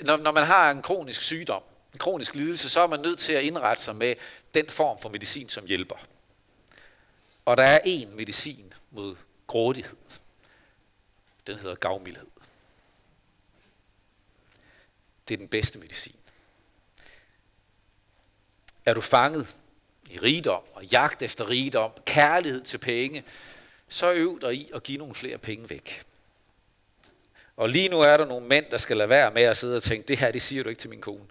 Når 0.03 0.33
man 0.33 0.45
har 0.45 0.71
en 0.71 0.83
kronisk 0.83 1.23
sygdom, 1.23 1.63
en 1.93 1.99
kronisk 1.99 2.35
lidelse, 2.35 2.71
så 2.71 2.81
er 2.81 2.87
man 2.87 3.01
nødt 3.01 3.19
til 3.19 3.33
at 3.33 3.43
indrette 3.43 3.83
sig 3.83 3.97
med 3.97 4.15
den 4.55 4.71
form 4.71 4.99
for 4.99 5.09
medicin, 5.09 5.49
som 5.49 5.67
hjælper. 5.67 5.97
Og 7.45 7.57
der 7.57 7.63
er 7.63 7.79
en 7.85 8.17
medicin 8.17 8.75
mod 8.91 9.17
grådighed. 9.47 9.97
Den 11.47 11.59
hedder 11.59 11.75
gavmildhed. 11.75 12.27
Det 15.29 15.35
er 15.35 15.39
den 15.39 15.49
bedste 15.49 15.79
medicin. 15.79 16.17
Er 18.85 18.95
du 18.95 19.01
fanget 19.01 19.57
i 20.11 20.19
rigdom 20.19 20.63
og 20.73 20.85
jagt 20.85 21.23
efter 21.23 21.49
rigdom, 21.49 21.91
kærlighed 22.07 22.63
til 22.63 22.79
penge, 22.79 23.25
så 23.89 24.13
øv 24.13 24.41
dig 24.41 24.55
i 24.55 24.71
at 24.75 24.83
give 24.83 24.99
nogle 24.99 25.15
flere 25.15 25.39
penge 25.39 25.71
væk. 25.71 26.03
Og 27.57 27.69
lige 27.69 27.89
nu 27.89 28.01
er 28.01 28.17
der 28.17 28.25
nogle 28.25 28.47
mænd, 28.47 28.67
der 28.71 28.79
skal 28.79 28.97
lade 28.97 29.09
være 29.09 29.31
med 29.31 29.43
at 29.43 29.57
sidde 29.57 29.77
og 29.77 29.83
tænke, 29.83 30.09
det 30.09 30.19
her, 30.19 30.33
det 30.33 30.43
siger 30.43 30.63
du 30.63 30.69
ikke 30.69 30.81
til 30.81 30.91
min 30.91 31.01
kone. 31.01 31.27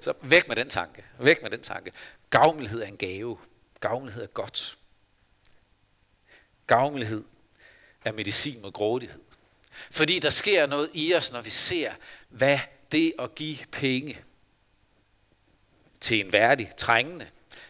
Så 0.00 0.14
væk 0.22 0.48
med 0.48 0.56
den 0.56 0.68
tanke. 0.68 1.04
Væk 1.18 1.42
med 1.42 1.50
den 1.50 1.62
tanke. 1.62 1.92
Gavmildhed 2.30 2.82
er 2.82 2.86
en 2.86 2.96
gave. 2.96 3.38
Gavmildhed 3.80 4.22
er 4.22 4.26
godt. 4.26 4.77
Gavmildhed 6.68 7.24
er 8.04 8.12
medicin 8.12 8.62
mod 8.62 8.72
grådighed. 8.72 9.20
Fordi 9.90 10.18
der 10.18 10.30
sker 10.30 10.66
noget 10.66 10.90
i 10.94 11.14
os, 11.14 11.32
når 11.32 11.40
vi 11.40 11.50
ser, 11.50 11.92
hvad 12.28 12.58
det 12.92 13.12
at 13.18 13.34
give 13.34 13.58
penge 13.72 14.18
til 16.00 16.20
en 16.20 16.32
værdig 16.32 16.70
trængende, 16.76 17.26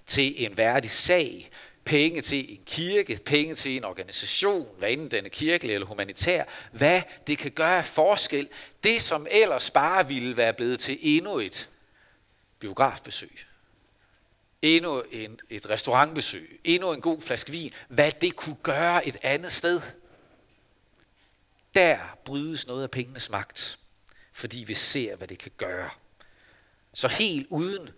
til 0.07 0.45
en 0.45 0.57
værdig 0.57 0.91
sag, 0.91 1.51
penge 1.85 2.21
til 2.21 2.53
en 2.53 2.63
kirke, 2.67 3.21
penge 3.27 3.55
til 3.55 3.77
en 3.77 3.85
organisation, 3.85 4.69
hvad 4.79 4.91
enten 4.91 5.11
den 5.11 5.25
er 5.25 5.29
kirkelig 5.29 5.75
eller 5.75 5.87
humanitær, 5.87 6.45
hvad 6.73 7.03
det 7.27 7.39
kan 7.39 7.51
gøre 7.51 7.79
af 7.79 7.87
forskel. 7.87 8.49
Det, 8.85 9.03
som 9.03 9.27
ellers 9.31 9.71
bare 9.71 10.09
ville 10.09 10.37
være 10.37 10.53
blevet 10.53 10.81
til 10.81 10.99
endnu 11.01 11.39
et 11.39 11.69
biografbesøg, 12.59 13.48
endnu 14.63 15.03
en, 15.11 15.41
et 15.51 15.71
restaurantbesøg, 15.71 16.61
endnu 16.65 16.93
en 16.93 17.01
god 17.01 17.21
flaske 17.21 17.51
vin, 17.51 17.73
hvad 17.89 18.13
det 18.13 18.37
kunne 18.37 18.57
gøre 18.63 19.07
et 19.07 19.17
andet 19.23 19.53
sted. 19.53 19.81
Der 21.75 22.19
brydes 22.25 22.67
noget 22.67 22.83
af 22.83 22.91
pengenes 22.91 23.31
magt, 23.31 23.79
fordi 24.33 24.59
vi 24.59 24.75
ser, 24.75 25.17
hvad 25.17 25.29
det 25.29 25.39
kan 25.39 25.53
gøre. 25.57 25.91
Så 26.95 27.09
helt 27.09 27.47
uden 27.51 27.91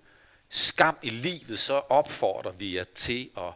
skam 0.49 0.97
i 1.03 1.11
livet, 1.11 1.59
så 1.59 1.75
opfordrer 1.75 2.53
vi 2.53 2.77
jer 2.77 2.85
til 2.95 3.31
at 3.37 3.53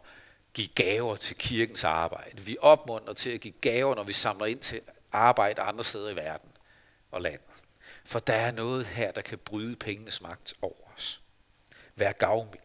give 0.53 0.67
gaver 0.67 1.15
til 1.15 1.35
kirkens 1.35 1.83
arbejde. 1.83 2.41
Vi 2.41 2.57
opmuntrer 2.59 3.13
til 3.13 3.29
at 3.29 3.41
give 3.41 3.53
gaver, 3.61 3.95
når 3.95 4.03
vi 4.03 4.13
samler 4.13 4.45
ind 4.45 4.59
til 4.59 4.81
arbejde 5.11 5.61
andre 5.61 5.83
steder 5.83 6.09
i 6.09 6.15
verden 6.15 6.49
og 7.11 7.21
landet. 7.21 7.47
For 8.05 8.19
der 8.19 8.33
er 8.33 8.51
noget 8.51 8.85
her, 8.85 9.11
der 9.11 9.21
kan 9.21 9.37
bryde 9.37 9.75
pengenes 9.75 10.21
magt 10.21 10.53
over 10.61 10.93
os. 10.95 11.21
Vær 11.95 12.11
gavmild. 12.11 12.64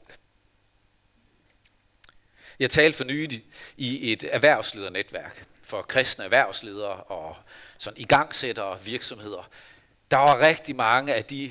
Jeg 2.61 2.71
talte 2.71 2.97
for 2.97 3.05
nylig 3.05 3.45
i 3.77 4.13
et 4.13 4.25
erhvervsledernetværk 4.35 5.47
for 5.63 5.83
kristne 5.83 6.25
erhvervsledere 6.25 7.03
og 7.03 7.37
sådan 7.79 8.01
igangsættere 8.01 8.85
virksomheder. 8.85 9.51
Der 10.11 10.17
var 10.17 10.47
rigtig 10.47 10.77
mange 10.77 11.15
af 11.15 11.25
de, 11.25 11.51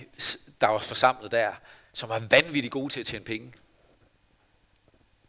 der 0.62 0.67
var 0.67 0.78
forsamlet 0.78 1.32
der, 1.32 1.54
som 1.93 2.10
var 2.10 2.19
vanvittigt 2.30 2.72
gode 2.72 2.93
til 2.93 3.00
at 3.00 3.06
tjene 3.06 3.26
penge. 3.26 3.54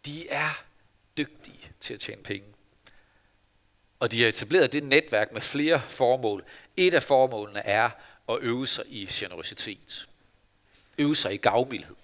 De 0.04 0.28
er 0.28 0.64
dygtige 1.16 1.72
til 1.80 1.94
at 1.94 2.00
tjene 2.00 2.22
penge. 2.22 2.46
Og 4.00 4.12
de 4.12 4.20
har 4.20 4.28
etableret 4.28 4.72
det 4.72 4.84
netværk 4.84 5.32
med 5.32 5.40
flere 5.40 5.82
formål. 5.88 6.44
Et 6.76 6.94
af 6.94 7.02
formålene 7.02 7.60
er 7.60 7.90
at 8.28 8.38
øve 8.40 8.66
sig 8.66 8.84
i 8.88 9.06
generositet. 9.10 10.08
Øve 10.98 11.16
sig 11.16 11.34
i 11.34 11.36
gavmildhed. 11.36 11.96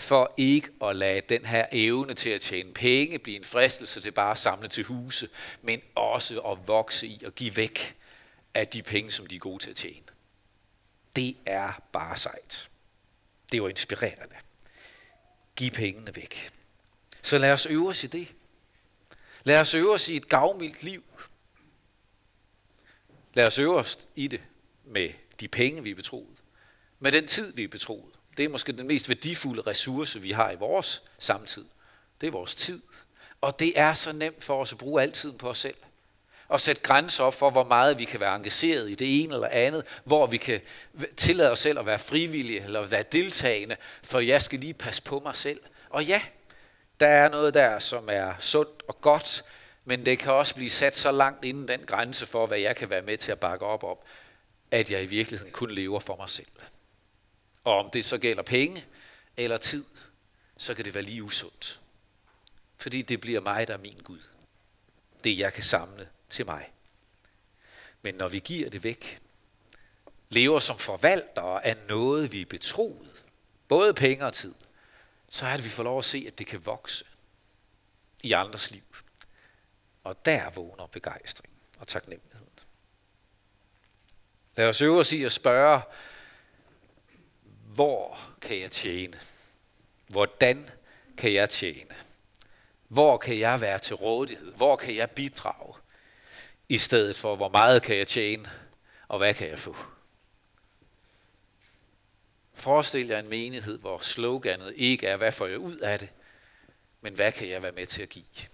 For 0.00 0.34
ikke 0.36 0.68
at 0.82 0.96
lade 0.96 1.20
den 1.28 1.44
her 1.44 1.66
evne 1.72 2.14
til 2.14 2.30
at 2.30 2.40
tjene 2.40 2.72
penge 2.72 3.18
blive 3.18 3.36
en 3.36 3.44
fristelse 3.44 4.00
til 4.00 4.10
bare 4.10 4.30
at 4.30 4.38
samle 4.38 4.68
til 4.68 4.84
huse, 4.84 5.28
men 5.62 5.82
også 5.94 6.40
at 6.40 6.68
vokse 6.68 7.06
i 7.06 7.22
og 7.26 7.34
give 7.34 7.56
væk 7.56 7.96
af 8.54 8.68
de 8.68 8.82
penge, 8.82 9.10
som 9.10 9.26
de 9.26 9.34
er 9.34 9.38
gode 9.38 9.62
til 9.62 9.70
at 9.70 9.76
tjene. 9.76 10.06
Det 11.16 11.36
er 11.46 11.72
bare 11.92 12.16
sejt. 12.16 12.70
Det 13.52 13.62
var 13.62 13.68
inspirerende. 13.68 14.36
Giv 15.56 15.70
pengene 15.70 16.16
væk. 16.16 16.50
Så 17.22 17.38
lad 17.38 17.52
os 17.52 17.66
øve 17.66 17.88
os 17.88 18.04
i 18.04 18.06
det. 18.06 18.28
Lad 19.44 19.60
os 19.60 19.74
øve 19.74 19.94
os 19.94 20.08
i 20.08 20.16
et 20.16 20.28
gavmildt 20.28 20.82
liv. 20.82 21.04
Lad 23.34 23.46
os 23.46 23.58
øve 23.58 23.76
os 23.76 23.98
i 24.16 24.28
det 24.28 24.40
med 24.84 25.10
de 25.40 25.48
penge, 25.48 25.82
vi 25.82 25.90
er 25.90 25.94
betroet. 25.94 26.38
Med 26.98 27.12
den 27.12 27.26
tid, 27.26 27.52
vi 27.52 27.64
er 27.64 27.68
betroet. 27.68 28.09
Det 28.36 28.44
er 28.44 28.48
måske 28.48 28.72
den 28.72 28.86
mest 28.86 29.08
værdifulde 29.08 29.62
ressource, 29.62 30.20
vi 30.20 30.30
har 30.30 30.50
i 30.50 30.56
vores 30.56 31.02
samtid. 31.18 31.64
Det 32.20 32.26
er 32.26 32.30
vores 32.30 32.54
tid. 32.54 32.82
Og 33.40 33.58
det 33.58 33.72
er 33.76 33.94
så 33.94 34.12
nemt 34.12 34.44
for 34.44 34.60
os 34.60 34.72
at 34.72 34.78
bruge 34.78 35.02
al 35.02 35.12
tiden 35.12 35.38
på 35.38 35.48
os 35.48 35.58
selv. 35.58 35.76
Og 36.48 36.60
sætte 36.60 36.82
grænser 36.82 37.24
op 37.24 37.34
for, 37.34 37.50
hvor 37.50 37.64
meget 37.64 37.98
vi 37.98 38.04
kan 38.04 38.20
være 38.20 38.36
engageret 38.36 38.90
i 38.90 38.94
det 38.94 39.22
ene 39.22 39.34
eller 39.34 39.48
andet. 39.48 39.84
Hvor 40.04 40.26
vi 40.26 40.36
kan 40.36 40.60
tillade 41.16 41.50
os 41.50 41.58
selv 41.58 41.78
at 41.78 41.86
være 41.86 41.98
frivillige 41.98 42.64
eller 42.64 42.86
være 42.86 43.02
deltagende. 43.02 43.76
For 44.02 44.20
jeg 44.20 44.42
skal 44.42 44.58
lige 44.58 44.74
passe 44.74 45.02
på 45.02 45.20
mig 45.20 45.36
selv. 45.36 45.60
Og 45.90 46.04
ja, 46.04 46.22
der 47.00 47.08
er 47.08 47.28
noget 47.28 47.54
der, 47.54 47.78
som 47.78 48.08
er 48.12 48.34
sundt 48.38 48.82
og 48.88 49.00
godt, 49.00 49.44
men 49.84 50.06
det 50.06 50.18
kan 50.18 50.32
også 50.32 50.54
blive 50.54 50.70
sat 50.70 50.96
så 50.96 51.12
langt 51.12 51.44
inden 51.44 51.68
den 51.68 51.80
grænse 51.86 52.26
for, 52.26 52.46
hvad 52.46 52.58
jeg 52.58 52.76
kan 52.76 52.90
være 52.90 53.02
med 53.02 53.16
til 53.16 53.32
at 53.32 53.40
bakke 53.40 53.66
op 53.66 53.84
om, 53.84 53.96
at 54.70 54.90
jeg 54.90 55.02
i 55.02 55.06
virkeligheden 55.06 55.52
kun 55.52 55.70
lever 55.70 56.00
for 56.00 56.16
mig 56.16 56.30
selv. 56.30 56.46
Og 57.64 57.78
om 57.78 57.90
det 57.90 58.04
så 58.04 58.18
gælder 58.18 58.42
penge 58.42 58.84
eller 59.36 59.56
tid, 59.56 59.84
så 60.56 60.74
kan 60.74 60.84
det 60.84 60.94
være 60.94 61.02
lige 61.02 61.22
usundt. 61.22 61.80
Fordi 62.76 63.02
det 63.02 63.20
bliver 63.20 63.40
mig, 63.40 63.68
der 63.68 63.74
er 63.74 63.78
min 63.78 64.00
Gud. 64.04 64.20
Det 65.24 65.38
jeg 65.38 65.52
kan 65.52 65.62
samle 65.62 66.08
til 66.30 66.46
mig. 66.46 66.72
Men 68.02 68.14
når 68.14 68.28
vi 68.28 68.38
giver 68.38 68.70
det 68.70 68.84
væk, 68.84 69.20
lever 70.28 70.58
som 70.58 70.78
forvaltere 70.78 71.64
af 71.64 71.76
noget, 71.88 72.32
vi 72.32 72.40
er 72.40 72.46
betroet, 72.46 73.24
både 73.68 73.94
penge 73.94 74.26
og 74.26 74.34
tid, 74.34 74.54
så 75.28 75.46
er 75.46 75.56
det, 75.56 75.64
vi 75.64 75.70
får 75.70 75.82
lov 75.82 75.98
at 75.98 76.04
se, 76.04 76.24
at 76.26 76.38
det 76.38 76.46
kan 76.46 76.66
vokse 76.66 77.04
i 78.22 78.32
andres 78.32 78.70
liv. 78.70 78.82
Og 80.04 80.24
der 80.24 80.50
vågner 80.50 80.86
begejstring 80.86 81.52
og 81.78 81.88
taknemmeligheden. 81.88 82.46
Lad 84.56 84.68
os 84.68 84.82
øve 84.82 85.00
os 85.00 85.12
i 85.12 85.24
at 85.24 85.32
spørge, 85.32 85.82
hvor 87.74 88.20
kan 88.40 88.60
jeg 88.60 88.72
tjene? 88.72 89.20
Hvordan 90.08 90.70
kan 91.18 91.32
jeg 91.32 91.50
tjene? 91.50 91.94
Hvor 92.88 93.16
kan 93.16 93.38
jeg 93.38 93.60
være 93.60 93.78
til 93.78 93.96
rådighed? 93.96 94.52
Hvor 94.52 94.76
kan 94.76 94.96
jeg 94.96 95.10
bidrage? 95.10 95.74
I 96.68 96.78
stedet 96.78 97.16
for, 97.16 97.36
hvor 97.36 97.48
meget 97.48 97.82
kan 97.82 97.96
jeg 97.96 98.08
tjene? 98.08 98.50
Og 99.08 99.18
hvad 99.18 99.34
kan 99.34 99.48
jeg 99.48 99.58
få? 99.58 99.76
Forestil 102.54 103.06
jer 103.06 103.18
en 103.18 103.28
menighed, 103.28 103.78
hvor 103.78 103.98
sloganet 103.98 104.72
ikke 104.76 105.06
er, 105.06 105.16
hvad 105.16 105.32
får 105.32 105.46
jeg 105.46 105.58
ud 105.58 105.76
af 105.76 105.98
det, 105.98 106.08
men 107.00 107.14
hvad 107.14 107.32
kan 107.32 107.48
jeg 107.48 107.62
være 107.62 107.72
med 107.72 107.86
til 107.86 108.02
at 108.02 108.08
give? 108.08 108.46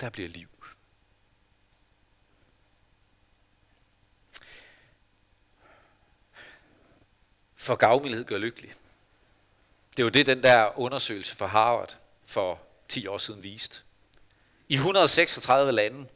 Der 0.00 0.10
bliver 0.10 0.28
liv. 0.28 0.57
For 7.68 7.76
gavmildhed 7.76 8.24
gør 8.24 8.38
lykkelig. 8.38 8.74
Det 9.96 10.04
var 10.04 10.10
det, 10.10 10.26
den 10.26 10.42
der 10.42 10.78
undersøgelse 10.78 11.36
fra 11.36 11.46
Harvard 11.46 11.96
for 12.26 12.60
10 12.88 13.06
år 13.06 13.18
siden 13.18 13.42
viste. 13.42 13.76
I 14.68 14.74
136 14.74 15.72
lande, 15.72 16.08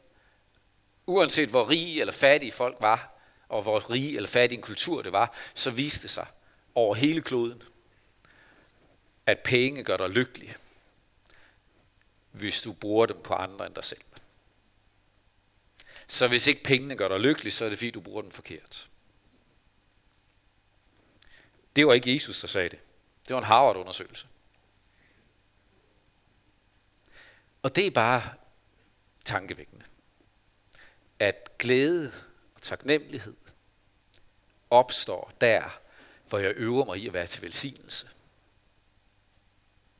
uanset 1.05 1.49
hvor 1.49 1.69
rige 1.69 1.99
eller 1.99 2.13
fattige 2.13 2.51
folk 2.51 2.77
var, 2.79 3.13
og 3.49 3.61
hvor 3.61 3.89
rige 3.91 4.15
eller 4.15 4.29
fattige 4.29 4.57
en 4.57 4.63
kultur 4.63 5.01
det 5.01 5.11
var, 5.11 5.35
så 5.55 5.71
viste 5.71 6.01
det 6.01 6.09
sig 6.09 6.25
over 6.75 6.95
hele 6.95 7.21
kloden, 7.21 7.63
at 9.25 9.39
penge 9.39 9.83
gør 9.83 9.97
dig 9.97 10.09
lykkelig, 10.09 10.55
hvis 12.31 12.61
du 12.61 12.73
bruger 12.73 13.05
dem 13.05 13.21
på 13.23 13.33
andre 13.33 13.65
end 13.65 13.75
dig 13.75 13.83
selv. 13.83 14.01
Så 16.07 16.27
hvis 16.27 16.47
ikke 16.47 16.63
pengene 16.63 16.95
gør 16.95 17.07
dig 17.07 17.19
lykkelig, 17.19 17.53
så 17.53 17.65
er 17.65 17.69
det 17.69 17.77
fordi, 17.77 17.91
du 17.91 18.01
bruger 18.01 18.21
dem 18.21 18.31
forkert. 18.31 18.89
Det 21.75 21.87
var 21.87 21.93
ikke 21.93 22.13
Jesus, 22.13 22.41
der 22.41 22.47
sagde 22.47 22.69
det. 22.69 22.79
Det 23.27 23.33
var 23.33 23.41
en 23.41 23.47
Harvard-undersøgelse. 23.47 24.27
Og 27.63 27.75
det 27.75 27.87
er 27.87 27.91
bare 27.91 28.33
tankevækkende. 29.25 29.85
At 31.19 31.57
glæde 31.57 32.13
og 32.55 32.61
taknemmelighed 32.61 33.35
opstår 34.69 35.33
der, 35.41 35.79
hvor 36.29 36.37
jeg 36.37 36.53
øver 36.55 36.85
mig 36.85 36.97
i 36.97 37.07
at 37.07 37.13
være 37.13 37.27
til 37.27 37.41
velsignelse. 37.41 38.09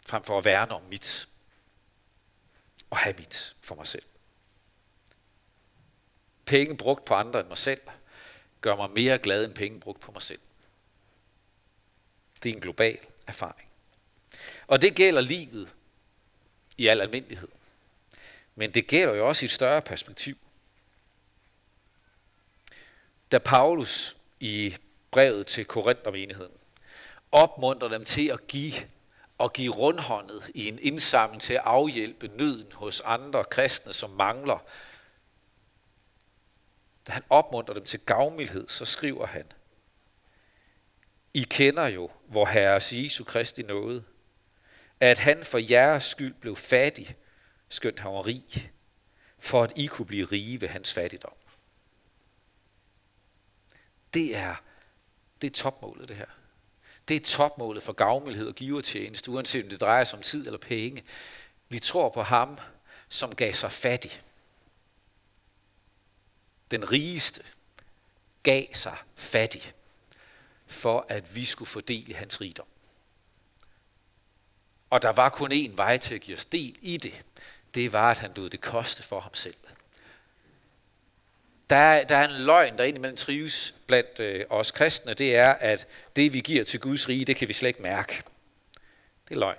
Frem 0.05 0.23
for 0.23 0.37
at 0.37 0.45
værne 0.45 0.71
om 0.71 0.81
mit. 0.81 1.29
Og 2.89 2.97
have 2.97 3.15
mit 3.17 3.55
for 3.61 3.75
mig 3.75 3.87
selv. 3.87 4.05
Penge 6.45 6.77
brugt 6.77 7.05
på 7.05 7.13
andre 7.13 7.39
end 7.39 7.47
mig 7.47 7.57
selv, 7.57 7.81
gør 8.61 8.75
mig 8.75 8.91
mere 8.91 9.17
glad 9.17 9.45
end 9.45 9.53
penge 9.53 9.79
brugt 9.79 9.99
på 9.99 10.11
mig 10.11 10.21
selv. 10.21 10.39
Det 12.43 12.49
er 12.49 12.53
en 12.53 12.61
global 12.61 12.99
erfaring. 13.27 13.69
Og 14.67 14.81
det 14.81 14.95
gælder 14.95 15.21
livet 15.21 15.69
i 16.77 16.87
al 16.87 17.01
almindelighed. 17.01 17.47
Men 18.55 18.71
det 18.71 18.87
gælder 18.87 19.13
jo 19.13 19.27
også 19.27 19.45
i 19.45 19.47
et 19.47 19.51
større 19.51 19.81
perspektiv. 19.81 20.37
Da 23.31 23.37
Paulus 23.37 24.15
i 24.39 24.75
brevet 25.11 25.47
til 25.47 25.65
Korinthermenigheden 25.65 26.53
opmuntrer 27.31 27.89
dem 27.89 28.05
til 28.05 28.27
at 28.27 28.47
give 28.47 28.73
og 29.37 29.53
give 29.53 29.73
rundhåndet 29.73 30.51
i 30.55 30.67
en 30.67 30.79
indsamling 30.79 31.41
til 31.41 31.53
at 31.53 31.61
afhjælpe 31.63 32.27
nøden 32.27 32.71
hos 32.71 33.01
andre 33.01 33.43
kristne, 33.43 33.93
som 33.93 34.09
mangler. 34.09 34.65
Da 37.07 37.11
han 37.11 37.23
opmuntrer 37.29 37.73
dem 37.73 37.85
til 37.85 37.99
gavmildhed, 37.99 38.67
så 38.67 38.85
skriver 38.85 39.25
han, 39.25 39.45
i 41.33 41.43
kender 41.43 41.87
jo, 41.87 42.11
hvor 42.27 42.45
Herres 42.45 42.93
Jesu 42.93 43.23
Kristi 43.23 43.61
nåde, 43.61 44.03
at 44.99 45.19
han 45.19 45.43
for 45.43 45.57
jeres 45.57 46.03
skyld 46.03 46.33
blev 46.33 46.55
fattig, 46.55 47.15
skønt 47.69 47.99
han 47.99 48.11
var 48.11 48.27
rig, 48.27 48.71
for 49.39 49.63
at 49.63 49.73
I 49.75 49.85
kunne 49.85 50.05
blive 50.05 50.25
rige 50.25 50.61
ved 50.61 50.67
hans 50.67 50.93
fattigdom. 50.93 51.33
Det 54.13 54.35
er, 54.35 54.55
det 55.41 55.47
er 55.47 55.51
topmålet, 55.51 56.09
det 56.09 56.17
her. 56.17 56.25
Det 57.07 57.15
er 57.15 57.19
topmålet 57.19 57.83
for 57.83 57.93
gavmildhed 57.93 58.47
og 58.47 58.55
givertjeneste, 58.55 59.31
uanset 59.31 59.63
om 59.63 59.69
det 59.69 59.81
drejer 59.81 60.03
sig 60.03 60.17
om 60.17 60.23
tid 60.23 60.45
eller 60.45 60.59
penge. 60.59 61.03
Vi 61.69 61.79
tror 61.79 62.09
på 62.09 62.21
ham, 62.21 62.57
som 63.09 63.35
gav 63.35 63.53
sig 63.53 63.71
fattig. 63.71 64.21
Den 66.71 66.91
rigeste 66.91 67.43
gav 68.43 68.65
sig 68.73 68.97
fattig, 69.15 69.73
for 70.73 71.05
at 71.09 71.35
vi 71.35 71.45
skulle 71.45 71.69
fordele 71.69 72.15
hans 72.15 72.41
rigdom. 72.41 72.67
Og 74.89 75.01
der 75.01 75.09
var 75.09 75.29
kun 75.29 75.51
én 75.51 75.75
vej 75.75 75.97
til 75.97 76.15
at 76.15 76.21
give 76.21 76.37
os 76.37 76.45
del 76.45 76.77
i 76.81 76.97
det. 76.97 77.25
Det 77.73 77.93
var, 77.93 78.11
at 78.11 78.17
han 78.17 78.31
lod 78.35 78.49
det 78.49 78.61
koste 78.61 79.03
for 79.03 79.19
ham 79.19 79.33
selv. 79.33 79.55
Der 81.69 81.75
er, 81.75 82.03
der 82.03 82.15
er 82.17 82.27
en 82.27 82.45
løgn, 82.45 82.77
der 82.77 82.83
indimellem 82.83 83.17
trives 83.17 83.75
blandt 83.87 84.19
øh, 84.19 84.45
os 84.49 84.71
kristne, 84.71 85.13
det 85.13 85.35
er, 85.35 85.49
at 85.49 85.87
det 86.15 86.33
vi 86.33 86.41
giver 86.41 86.63
til 86.63 86.79
Guds 86.79 87.09
rige, 87.09 87.25
det 87.25 87.35
kan 87.35 87.47
vi 87.47 87.53
slet 87.53 87.67
ikke 87.67 87.81
mærke. 87.81 88.23
Det 89.27 89.35
er 89.35 89.39
løgn. 89.39 89.57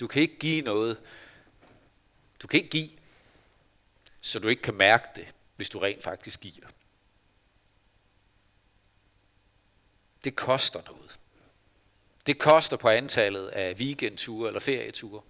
Du 0.00 0.06
kan 0.06 0.22
ikke 0.22 0.38
give 0.38 0.62
noget. 0.62 0.98
Du 2.42 2.46
kan 2.46 2.58
ikke 2.58 2.70
give, 2.70 2.90
så 4.20 4.38
du 4.38 4.48
ikke 4.48 4.62
kan 4.62 4.74
mærke 4.74 5.08
det, 5.16 5.26
hvis 5.56 5.70
du 5.70 5.78
rent 5.78 6.02
faktisk 6.02 6.40
giver. 6.40 6.66
Det 10.24 10.36
koster 10.36 10.82
noget. 10.86 11.18
Det 12.26 12.38
koster 12.38 12.76
på 12.76 12.88
antallet 12.88 13.48
af 13.48 13.74
weekendture 13.74 14.48
eller 14.48 14.60
ferieture. 14.60 15.22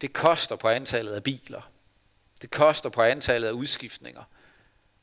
Det 0.00 0.12
koster 0.12 0.56
på 0.56 0.68
antallet 0.68 1.12
af 1.12 1.22
biler. 1.22 1.72
Det 2.42 2.50
koster 2.50 2.88
på 2.88 3.02
antallet 3.02 3.48
af 3.48 3.52
udskiftninger 3.52 4.24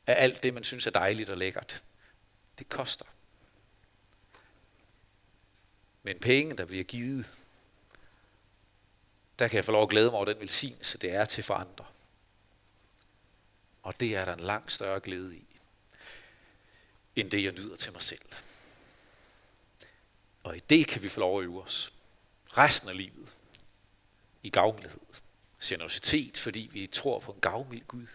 af 0.06 0.22
alt 0.22 0.42
det, 0.42 0.54
man 0.54 0.64
synes 0.64 0.86
er 0.86 0.90
dejligt 0.90 1.30
og 1.30 1.36
lækkert. 1.36 1.82
Det 2.58 2.68
koster. 2.68 3.04
Men 6.02 6.18
penge, 6.18 6.56
der 6.56 6.64
bliver 6.64 6.84
givet, 6.84 7.30
der 9.38 9.48
kan 9.48 9.56
jeg 9.56 9.64
få 9.64 9.72
lov 9.72 9.82
at 9.82 9.88
glæde 9.88 10.06
mig 10.06 10.14
over 10.14 10.24
den 10.24 10.40
velsignelse, 10.40 10.98
det 10.98 11.10
er 11.14 11.24
til 11.24 11.44
for 11.44 11.54
andre. 11.54 11.84
Og 13.82 14.00
det 14.00 14.16
er 14.16 14.24
der 14.24 14.34
en 14.34 14.40
langt 14.40 14.72
større 14.72 15.00
glæde 15.00 15.36
i, 15.36 15.46
end 17.16 17.30
det 17.30 17.44
jeg 17.44 17.52
nyder 17.52 17.76
til 17.76 17.92
mig 17.92 18.02
selv. 18.02 18.22
Og 20.42 20.56
i 20.56 20.60
det 20.60 20.86
kan 20.86 21.02
vi 21.02 21.08
få 21.08 21.20
lov 21.20 21.38
at 21.38 21.44
øve 21.44 21.62
os. 21.62 21.92
Resten 22.46 22.88
af 22.88 22.96
livet. 22.96 23.32
I 24.42 24.50
gavmildhed. 24.50 25.00
Generositet, 25.62 26.38
fordi 26.38 26.68
vi 26.72 26.86
tror 26.86 27.20
på 27.20 27.32
en 27.32 27.40
gavmild 27.40 27.84
Gud. 27.86 28.06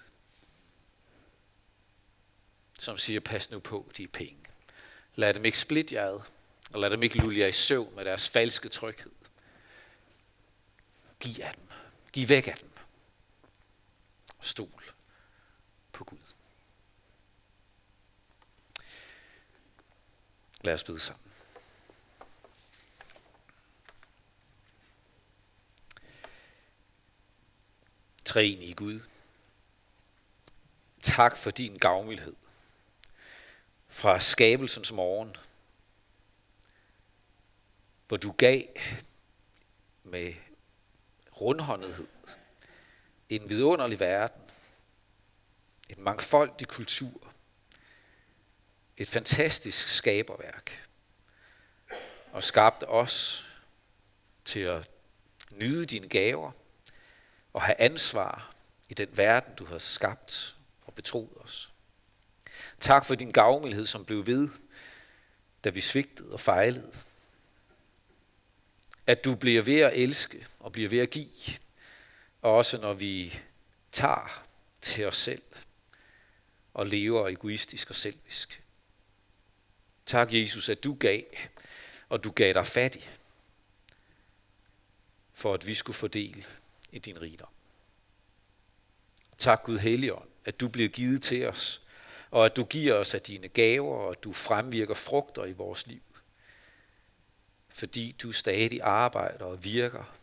Som 2.79 2.97
siger, 2.97 3.19
pas 3.19 3.51
nu 3.51 3.59
på 3.59 3.91
de 3.97 4.07
penge. 4.07 4.37
Lad 5.15 5.33
dem 5.33 5.45
ikke 5.45 5.59
splitte 5.59 5.95
jer 5.95 6.09
ad, 6.09 6.19
og 6.73 6.79
lad 6.79 6.89
dem 6.89 7.03
ikke 7.03 7.17
lulle 7.17 7.39
jer 7.39 7.47
i 7.47 7.51
søvn 7.51 7.95
med 7.95 8.05
deres 8.05 8.29
falske 8.29 8.69
tryghed. 8.69 9.11
Giv 11.19 11.35
af 11.43 11.53
dem. 11.53 11.67
Giv 12.13 12.29
væk 12.29 12.47
af 12.47 12.57
dem. 12.57 12.69
Og 14.37 14.45
stol 14.45 14.83
på 15.91 16.03
Gud. 16.03 16.17
Lad 20.61 20.73
os 20.73 20.83
bede 20.83 20.99
sammen. 20.99 21.24
I 28.35 28.73
Gud. 28.73 28.99
Tak 31.01 31.37
for 31.37 31.51
din 31.51 31.77
gavmildhed. 31.77 32.35
Fra 33.87 34.19
skabelsens 34.19 34.91
morgen, 34.91 35.35
hvor 38.07 38.17
du 38.17 38.31
gav 38.31 38.63
med 40.03 40.33
rundhåndethed 41.41 42.07
en 43.29 43.49
vidunderlig 43.49 43.99
verden, 43.99 44.41
en 45.89 46.03
mangfoldig 46.03 46.67
kultur, 46.67 47.33
et 48.97 49.07
fantastisk 49.07 49.87
skaberværk, 49.87 50.89
og 52.31 52.43
skabte 52.43 52.87
os 52.87 53.45
til 54.45 54.59
at 54.59 54.89
nyde 55.51 55.85
dine 55.85 56.09
gaver– 56.09 56.51
og 57.55 57.61
have 57.61 57.81
ansvar 57.81 58.53
i 58.89 58.93
den 58.93 59.17
verden, 59.17 59.55
du 59.55 59.65
har 59.65 59.77
skabt 59.77 60.55
og 60.85 60.93
betroet 60.93 61.37
os. 61.37 61.71
Tak 62.79 63.05
for 63.05 63.15
din 63.15 63.31
gavmildhed, 63.31 63.85
som 63.85 64.05
blev 64.05 64.27
ved, 64.27 64.49
da 65.63 65.69
vi 65.69 65.81
svigtede 65.81 66.33
og 66.33 66.39
fejlede. 66.39 66.91
At 69.07 69.25
du 69.25 69.35
bliver 69.35 69.61
ved 69.61 69.79
at 69.79 69.93
elske 69.93 70.47
og 70.59 70.71
bliver 70.71 70.89
ved 70.89 70.99
at 70.99 71.09
give, 71.09 71.57
også 72.41 72.77
når 72.77 72.93
vi 72.93 73.39
tager 73.91 74.45
til 74.81 75.05
os 75.05 75.17
selv 75.17 75.43
og 76.73 76.87
lever 76.87 77.27
egoistisk 77.27 77.89
og 77.89 77.95
selvisk. 77.95 78.63
Tak, 80.05 80.33
Jesus, 80.33 80.69
at 80.69 80.83
du 80.83 80.93
gav, 80.93 81.23
og 82.09 82.23
du 82.23 82.31
gav 82.31 82.53
dig 82.53 82.67
fattig, 82.67 83.09
for 85.33 85.53
at 85.53 85.67
vi 85.67 85.73
skulle 85.73 85.95
fordele 85.95 86.45
i 86.95 86.99
din 86.99 87.21
rigdom. 87.21 87.49
Tak 89.37 89.63
Gud 89.63 89.77
Helligånd, 89.77 90.29
at 90.45 90.59
du 90.59 90.67
bliver 90.67 90.89
givet 90.89 91.23
til 91.23 91.47
os, 91.47 91.81
og 92.31 92.45
at 92.45 92.55
du 92.55 92.63
giver 92.63 92.93
os 92.93 93.13
af 93.13 93.21
dine 93.21 93.47
gaver, 93.47 93.95
og 93.95 94.11
at 94.11 94.23
du 94.23 94.33
fremvirker 94.33 94.93
frugter 94.93 95.45
i 95.45 95.51
vores 95.51 95.87
liv. 95.87 96.01
Fordi 97.69 98.15
du 98.23 98.31
stadig 98.31 98.81
arbejder 98.81 99.45
og 99.45 99.63
virker. 99.63 100.17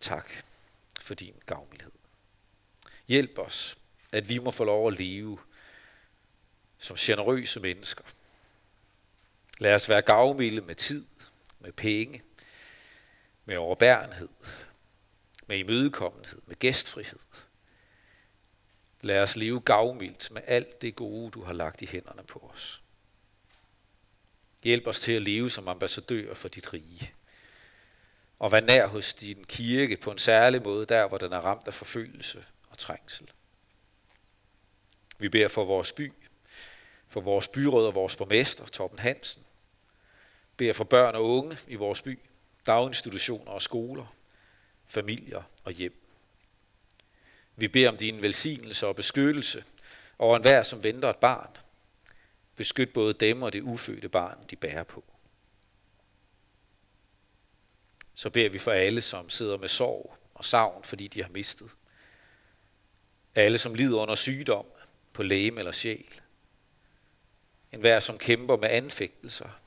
Tak 0.00 0.30
for 1.00 1.14
din 1.14 1.34
gavmildhed. 1.46 1.92
Hjælp 3.08 3.38
os, 3.38 3.78
at 4.12 4.28
vi 4.28 4.38
må 4.38 4.50
få 4.50 4.64
lov 4.64 4.88
at 4.88 4.98
leve 4.98 5.38
som 6.78 6.96
generøse 6.96 7.60
mennesker. 7.60 8.04
Lad 9.58 9.74
os 9.74 9.88
være 9.88 10.02
gavmilde 10.02 10.60
med 10.60 10.74
tid, 10.74 11.06
med 11.58 11.72
penge, 11.72 12.22
med 13.50 13.58
overbærenhed, 13.58 14.28
med 15.46 15.58
imødekommenhed, 15.58 16.42
med 16.46 16.56
gæstfrihed. 16.56 17.18
Lad 19.00 19.22
os 19.22 19.36
leve 19.36 19.60
gavmildt 19.60 20.30
med 20.30 20.42
alt 20.46 20.82
det 20.82 20.96
gode, 20.96 21.30
du 21.30 21.44
har 21.44 21.52
lagt 21.52 21.82
i 21.82 21.86
hænderne 21.86 22.22
på 22.22 22.50
os. 22.54 22.82
Hjælp 24.64 24.86
os 24.86 25.00
til 25.00 25.12
at 25.12 25.22
leve 25.22 25.50
som 25.50 25.68
ambassadører 25.68 26.34
for 26.34 26.48
dit 26.48 26.72
rige. 26.72 27.12
Og 28.38 28.52
vær 28.52 28.60
nær 28.60 28.86
hos 28.86 29.14
din 29.14 29.44
kirke 29.44 29.96
på 29.96 30.10
en 30.10 30.18
særlig 30.18 30.62
måde, 30.62 30.86
der 30.86 31.08
hvor 31.08 31.18
den 31.18 31.32
er 31.32 31.40
ramt 31.40 31.66
af 31.66 31.74
forfølgelse 31.74 32.44
og 32.68 32.78
trængsel. 32.78 33.30
Vi 35.18 35.28
beder 35.28 35.48
for 35.48 35.64
vores 35.64 35.92
by, 35.92 36.12
for 37.08 37.20
vores 37.20 37.48
byråd 37.48 37.86
og 37.86 37.94
vores 37.94 38.16
borgmester, 38.16 38.66
Torben 38.66 38.98
Hansen. 38.98 39.44
Beder 40.56 40.72
for 40.72 40.84
børn 40.84 41.14
og 41.14 41.24
unge 41.24 41.58
i 41.66 41.74
vores 41.74 42.02
by, 42.02 42.18
daginstitutioner 42.66 43.52
og 43.52 43.62
skoler, 43.62 44.14
familier 44.86 45.42
og 45.64 45.72
hjem. 45.72 46.06
Vi 47.56 47.68
beder 47.68 47.88
om 47.88 47.96
din 47.96 48.22
velsignelse 48.22 48.86
og 48.86 48.96
beskyttelse 48.96 49.64
over 50.18 50.36
enhver, 50.36 50.62
som 50.62 50.82
venter 50.82 51.10
et 51.10 51.16
barn. 51.16 51.56
Beskyt 52.56 52.92
både 52.92 53.12
dem 53.12 53.42
og 53.42 53.52
det 53.52 53.62
ufødte 53.62 54.08
barn, 54.08 54.38
de 54.50 54.56
bærer 54.56 54.84
på. 54.84 55.04
Så 58.14 58.30
beder 58.30 58.48
vi 58.48 58.58
for 58.58 58.72
alle, 58.72 59.00
som 59.00 59.30
sidder 59.30 59.56
med 59.56 59.68
sorg 59.68 60.16
og 60.34 60.44
savn, 60.44 60.84
fordi 60.84 61.08
de 61.08 61.22
har 61.22 61.30
mistet. 61.30 61.70
Alle, 63.34 63.58
som 63.58 63.74
lider 63.74 63.98
under 63.98 64.14
sygdom 64.14 64.66
på 65.12 65.22
læge 65.22 65.58
eller 65.58 65.72
sjæl. 65.72 66.20
En 67.72 67.80
hver, 67.80 68.00
som 68.00 68.18
kæmper 68.18 68.56
med 68.56 68.68
anfægtelser 68.70 69.60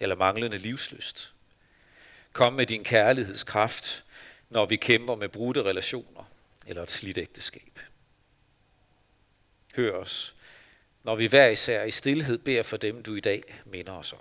eller 0.00 0.16
manglende 0.16 0.58
livsløst. 0.58 1.34
Kom 2.38 2.52
med 2.52 2.66
din 2.66 2.84
kærlighedskraft, 2.84 4.04
når 4.50 4.66
vi 4.66 4.76
kæmper 4.76 5.14
med 5.14 5.28
brudte 5.28 5.62
relationer 5.62 6.30
eller 6.66 6.82
et 6.82 6.90
slidt 6.90 7.18
ægteskab. 7.18 7.78
Hør 9.76 9.92
os, 9.92 10.36
når 11.04 11.16
vi 11.16 11.26
hver 11.26 11.46
især 11.48 11.84
i 11.84 11.90
stillhed 11.90 12.38
beder 12.38 12.62
for 12.62 12.76
dem, 12.76 13.02
du 13.02 13.14
i 13.14 13.20
dag 13.20 13.42
minder 13.64 13.92
os 13.92 14.12
om. 14.12 14.18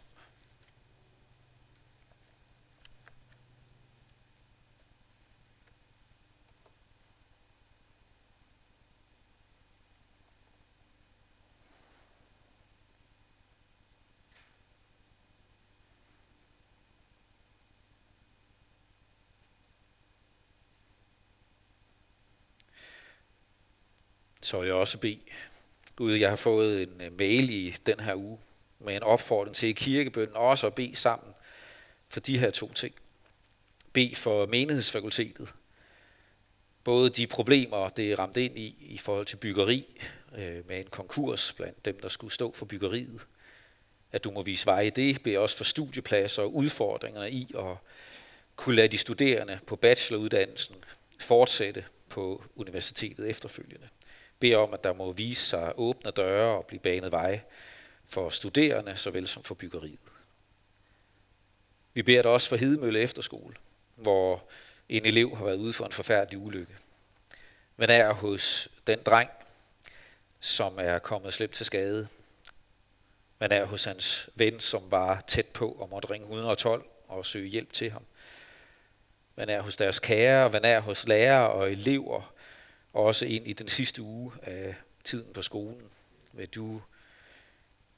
Så 24.47 24.59
vil 24.59 24.67
jeg 24.67 24.75
også 24.75 24.97
bede. 24.97 25.19
Gud, 25.95 26.13
jeg 26.13 26.29
har 26.29 26.35
fået 26.35 26.83
en 26.83 27.01
øh, 27.01 27.17
mail 27.17 27.49
i 27.49 27.75
den 27.85 27.99
her 27.99 28.15
uge 28.15 28.39
med 28.79 28.95
en 28.95 29.03
opfordring 29.03 29.55
til 29.55 29.75
kirkebønden 29.75 30.35
også 30.35 30.67
at 30.67 30.75
bede 30.75 30.95
sammen 30.95 31.33
for 32.09 32.19
de 32.19 32.39
her 32.39 32.49
to 32.49 32.73
ting. 32.73 32.95
Be 33.93 34.15
for 34.15 34.45
menighedsfakultetet. 34.45 35.53
Både 36.83 37.09
de 37.09 37.27
problemer, 37.27 37.89
det 37.89 38.11
er 38.11 38.19
ramt 38.19 38.37
ind 38.37 38.57
i 38.57 38.75
i 38.79 38.97
forhold 38.97 39.25
til 39.25 39.37
byggeri, 39.37 40.01
øh, 40.37 40.67
med 40.67 40.79
en 40.79 40.87
konkurs 40.89 41.53
blandt 41.53 41.85
dem, 41.85 41.99
der 41.99 42.07
skulle 42.07 42.33
stå 42.33 42.53
for 42.53 42.65
byggeriet. 42.65 43.21
At 44.11 44.23
du 44.23 44.31
må 44.31 44.43
vise 44.43 44.65
vej 44.65 44.81
i 44.81 44.89
det. 44.89 45.23
Be 45.23 45.39
også 45.39 45.57
for 45.57 45.63
studiepladser 45.63 46.43
og 46.43 46.55
udfordringerne 46.55 47.31
i 47.31 47.51
at 47.57 47.75
kunne 48.55 48.75
lade 48.75 48.87
de 48.87 48.97
studerende 48.97 49.59
på 49.67 49.75
bacheloruddannelsen 49.75 50.75
fortsætte 51.19 51.85
på 52.09 52.43
universitetet 52.55 53.29
efterfølgende. 53.29 53.87
Beder 54.39 54.57
om, 54.57 54.73
at 54.73 54.83
der 54.83 54.93
må 54.93 55.11
vise 55.11 55.45
sig 55.45 55.73
åbne 55.77 56.11
døre 56.11 56.57
og 56.57 56.65
blive 56.65 56.79
banet 56.79 57.11
vej 57.11 57.39
for 58.09 58.29
studerende, 58.29 58.95
såvel 58.95 59.27
som 59.27 59.43
for 59.43 59.55
byggeriet. 59.55 59.99
Vi 61.93 62.03
beder 62.03 62.21
dig 62.21 62.31
også 62.31 62.49
for 62.49 62.55
Hedemølle 62.55 62.99
Efterskole, 62.99 63.55
hvor 63.95 64.43
en 64.89 65.05
elev 65.05 65.35
har 65.35 65.45
været 65.45 65.57
ude 65.57 65.73
for 65.73 65.85
en 65.85 65.91
forfærdelig 65.91 66.39
ulykke. 66.39 66.75
Men 67.77 67.89
er 67.89 68.13
hos 68.13 68.69
den 68.87 68.99
dreng, 69.05 69.29
som 70.39 70.79
er 70.79 70.99
kommet 70.99 71.33
slemt 71.33 71.53
til 71.53 71.65
skade. 71.65 72.07
Man 73.39 73.51
er 73.51 73.65
hos 73.65 73.83
hans 73.83 74.29
ven, 74.35 74.59
som 74.59 74.91
var 74.91 75.23
tæt 75.27 75.45
på 75.45 75.71
og 75.71 75.89
måtte 75.89 76.11
ringe 76.11 76.25
112 76.25 76.85
og 77.07 77.25
søge 77.25 77.47
hjælp 77.47 77.73
til 77.73 77.91
ham. 77.91 78.05
Man 79.35 79.49
er 79.49 79.61
hos 79.61 79.77
deres 79.77 79.99
kære, 79.99 80.49
man 80.49 80.65
er 80.65 80.79
hos 80.79 81.07
lærere 81.07 81.49
og 81.49 81.71
elever, 81.71 82.33
også 82.93 83.25
ind 83.25 83.47
i 83.47 83.53
den 83.53 83.67
sidste 83.67 84.01
uge 84.01 84.31
af 84.41 84.75
tiden 85.03 85.33
på 85.33 85.41
skolen. 85.41 85.89
Vil 86.33 86.47
du 86.47 86.81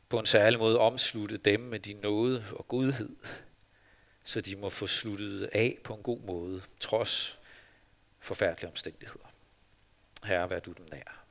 på 0.10 0.20
en 0.20 0.26
særlig 0.26 0.60
måde 0.60 0.80
omslutte 0.80 1.38
dem 1.38 1.60
med 1.60 1.80
din 1.80 1.98
nåde 1.98 2.46
og 2.52 2.68
godhed, 2.68 3.16
så 4.24 4.42
de 4.42 4.56
må 4.56 4.70
få 4.70 4.88
sluttet 4.88 5.50
af 5.54 5.78
på 5.84 5.94
en 5.94 6.04
god 6.04 6.20
måde, 6.20 6.62
trods 6.80 7.40
forfærdelige 8.20 8.70
omstændigheder. 8.70 9.34
Herre, 10.24 10.50
vær 10.50 10.60
du 10.60 10.72
dem 10.72 10.86
nær. 10.92 11.26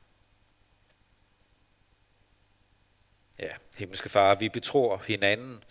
Ja, 3.38 3.50
himmelske 3.76 4.08
far, 4.08 4.34
vi 4.34 4.48
betror 4.48 5.02
hinanden. 5.06 5.64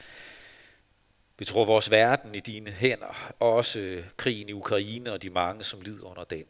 Vi 1.38 1.46
tror 1.46 1.66
vores 1.66 1.92
verden 1.92 2.36
i 2.36 2.40
dine 2.40 2.72
hænder, 2.72 3.34
også 3.40 4.04
krigen 4.18 4.50
i 4.50 4.54
Ukraine 4.54 5.12
og 5.12 5.22
de 5.22 5.30
mange, 5.30 5.64
som 5.64 5.82
lider 5.82 6.06
under 6.06 6.24
den. 6.24 6.46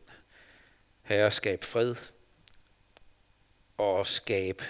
Herre, 1.08 1.32
skab 1.32 1.63
fred 1.63 1.96
og 3.78 4.08
skab 4.08 4.62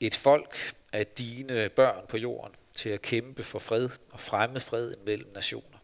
et 0.00 0.14
folk 0.14 0.56
af 0.92 1.06
dine 1.06 1.68
børn 1.68 2.06
på 2.08 2.16
jorden 2.16 2.56
til 2.74 2.88
at 2.88 3.02
kæmpe 3.02 3.42
for 3.42 3.58
fred 3.58 3.90
og 4.10 4.20
fremme 4.20 4.60
freden 4.60 5.04
mellem 5.04 5.32
nationer. 5.32 5.78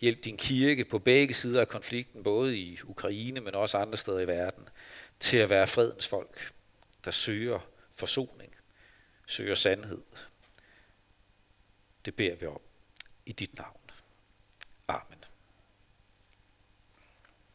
Hjælp 0.00 0.24
din 0.24 0.36
kirke 0.36 0.84
på 0.84 0.98
begge 0.98 1.34
sider 1.34 1.60
af 1.60 1.68
konflikten, 1.68 2.22
både 2.22 2.58
i 2.58 2.78
Ukraine, 2.84 3.40
men 3.40 3.54
også 3.54 3.78
andre 3.78 3.96
steder 3.96 4.20
i 4.20 4.26
verden, 4.26 4.68
til 5.20 5.36
at 5.36 5.50
være 5.50 5.66
fredens 5.66 6.08
folk, 6.08 6.52
der 7.04 7.10
søger 7.10 7.60
forsoning, 7.92 8.54
søger 9.26 9.54
sandhed. 9.54 10.02
Det 12.04 12.14
beder 12.16 12.36
vi 12.36 12.46
om 12.46 12.60
i 13.26 13.32
dit 13.32 13.58
navn. 13.58 13.90
Amen. 14.88 15.15